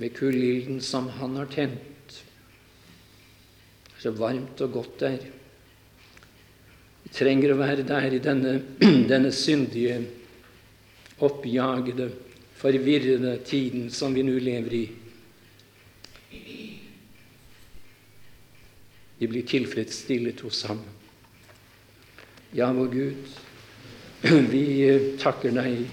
ved 0.00 0.14
kullilden 0.16 0.80
som 0.80 1.08
han 1.08 1.36
har 1.36 1.50
tent. 1.52 2.22
Så 4.00 4.14
varmt 4.16 4.60
og 4.64 4.72
godt 4.72 5.00
der. 5.02 5.18
Vi 7.04 7.12
trenger 7.12 7.52
å 7.52 7.58
være 7.60 7.84
der 7.84 8.16
i 8.16 8.22
denne, 8.22 8.54
denne 9.12 9.32
syndige, 9.34 9.98
oppjagede, 11.20 12.10
forvirrede 12.56 13.36
tiden 13.44 13.90
som 13.90 14.14
vi 14.14 14.24
nå 14.24 14.38
lever 14.40 14.74
i. 14.74 14.84
Vi 19.20 19.28
blir 19.28 19.44
tilfredsstillet 19.44 20.40
hos 20.40 20.64
Ham. 20.64 20.80
Ja, 22.56 22.72
vår 22.72 22.88
Gud, 22.88 23.16
vi 24.54 24.64
takker 25.20 25.52
deg 25.54 25.84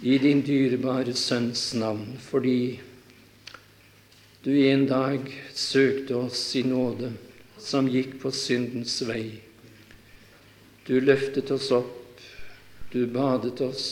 i 0.00 0.16
din 0.18 0.40
dyrebare 0.40 1.12
Sønns 1.14 1.74
navn, 1.76 2.16
fordi 2.24 2.80
du 4.40 4.54
en 4.64 4.86
dag 4.88 5.28
søkte 5.52 6.16
oss 6.16 6.40
i 6.56 6.64
nåde, 6.64 7.12
som 7.60 7.88
gikk 7.92 8.16
på 8.22 8.32
syndens 8.32 8.96
vei. 9.04 9.42
Du 10.88 10.96
løftet 11.04 11.52
oss 11.52 11.68
opp, 11.76 11.99
du 12.92 13.04
badet 13.06 13.60
oss, 13.64 13.86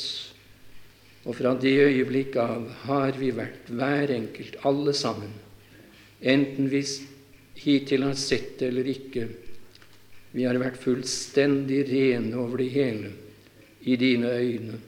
og 1.25 1.37
fra 1.37 1.53
det 1.61 1.75
øyeblikk 1.85 2.39
av 2.41 2.65
har 2.87 3.19
vi 3.19 3.31
vært, 3.37 3.69
hver 3.69 4.11
enkelt, 4.15 4.59
alle 4.67 4.95
sammen, 4.97 5.35
enten 6.21 6.71
vi 6.73 6.83
hittil 7.59 8.07
har 8.07 8.17
sett 8.19 8.57
det 8.59 8.73
eller 8.73 8.91
ikke, 8.91 9.29
vi 10.31 10.45
har 10.45 10.59
vært 10.61 10.81
fullstendig 10.83 11.83
rene 11.89 12.37
over 12.39 12.61
det 12.61 12.69
hele 12.75 13.13
i 13.89 13.97
dine 13.97 14.29
øyne. 14.29 14.79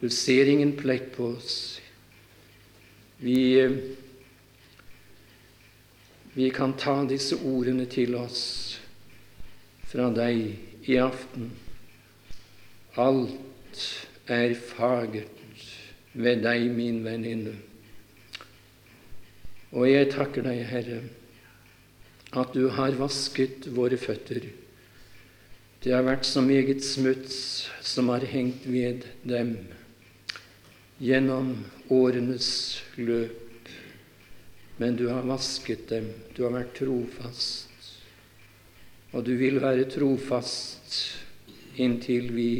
Du 0.00 0.08
ser 0.08 0.48
ingen 0.48 0.74
plekk 0.76 1.10
på 1.16 1.30
oss. 1.34 1.80
Vi, 3.20 3.60
eh, 3.60 3.72
vi 6.34 6.50
kan 6.50 6.72
ta 6.72 7.04
disse 7.04 7.36
ordene 7.36 7.84
til 7.86 8.14
oss 8.14 8.80
fra 9.90 10.08
deg 10.14 10.88
i 10.88 10.96
aften. 10.96 11.50
Alt 12.98 13.82
er 14.26 14.54
fagert 14.58 15.66
ved 16.12 16.42
deg, 16.42 16.64
min 16.74 17.04
venninne. 17.04 17.52
Og 19.70 19.86
jeg 19.86 20.08
takker 20.10 20.42
deg, 20.42 20.64
Herre, 20.66 21.02
at 22.34 22.50
du 22.54 22.66
har 22.74 22.98
vasket 22.98 23.68
våre 23.76 23.98
føtter. 23.98 24.48
Det 25.80 25.94
har 25.94 26.02
vært 26.02 26.26
så 26.26 26.42
meget 26.42 26.82
smuts 26.84 27.68
som 27.86 28.10
har 28.10 28.26
hengt 28.26 28.66
ved 28.66 29.06
dem 29.22 29.54
gjennom 30.98 31.54
årenes 31.94 32.50
løp. 32.98 33.70
Men 34.82 34.98
du 34.98 35.06
har 35.12 35.28
vasket 35.28 35.86
dem, 35.92 36.10
du 36.34 36.42
har 36.46 36.54
vært 36.56 36.74
trofast, 36.80 37.68
og 39.12 39.26
du 39.26 39.34
vil 39.36 39.60
være 39.60 39.86
trofast 39.92 40.96
inntil 41.80 42.30
vi 42.32 42.50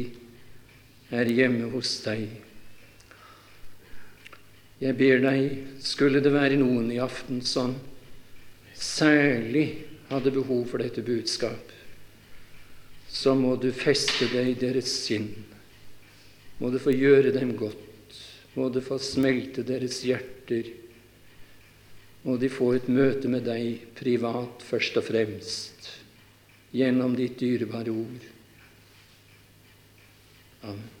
er 1.11 1.27
hjemme 1.27 1.69
hos 1.73 1.97
deg. 2.05 2.27
Jeg 4.81 4.97
ber 4.97 5.21
deg, 5.21 5.57
skulle 5.83 6.23
det 6.23 6.31
være 6.33 6.57
noen 6.57 6.89
i 6.93 7.01
aften 7.03 7.43
som 7.45 7.75
særlig 8.73 9.67
hadde 10.09 10.33
behov 10.33 10.65
for 10.71 10.81
dette 10.81 11.03
budskap, 11.05 11.75
så 13.11 13.35
må 13.37 13.57
du 13.59 13.69
feste 13.75 14.29
deg 14.31 14.53
i 14.53 14.59
deres 14.59 14.89
sinn. 15.03 15.29
Må 16.61 16.71
du 16.71 16.79
få 16.81 16.93
gjøre 16.95 17.33
dem 17.35 17.53
godt. 17.59 18.17
Må 18.55 18.69
du 18.71 18.79
få 18.83 18.97
smelte 19.01 19.63
deres 19.67 20.01
hjerter. 20.05 20.71
Må 22.23 22.37
de 22.37 22.49
få 22.51 22.71
et 22.77 22.89
møte 22.91 23.31
med 23.31 23.45
deg 23.47 23.83
privat 23.97 24.63
først 24.65 24.99
og 25.01 25.07
fremst, 25.07 25.91
gjennom 26.75 27.15
ditt 27.17 27.39
dyrebare 27.41 27.93
ord. 27.93 28.25
Amen. 30.69 31.00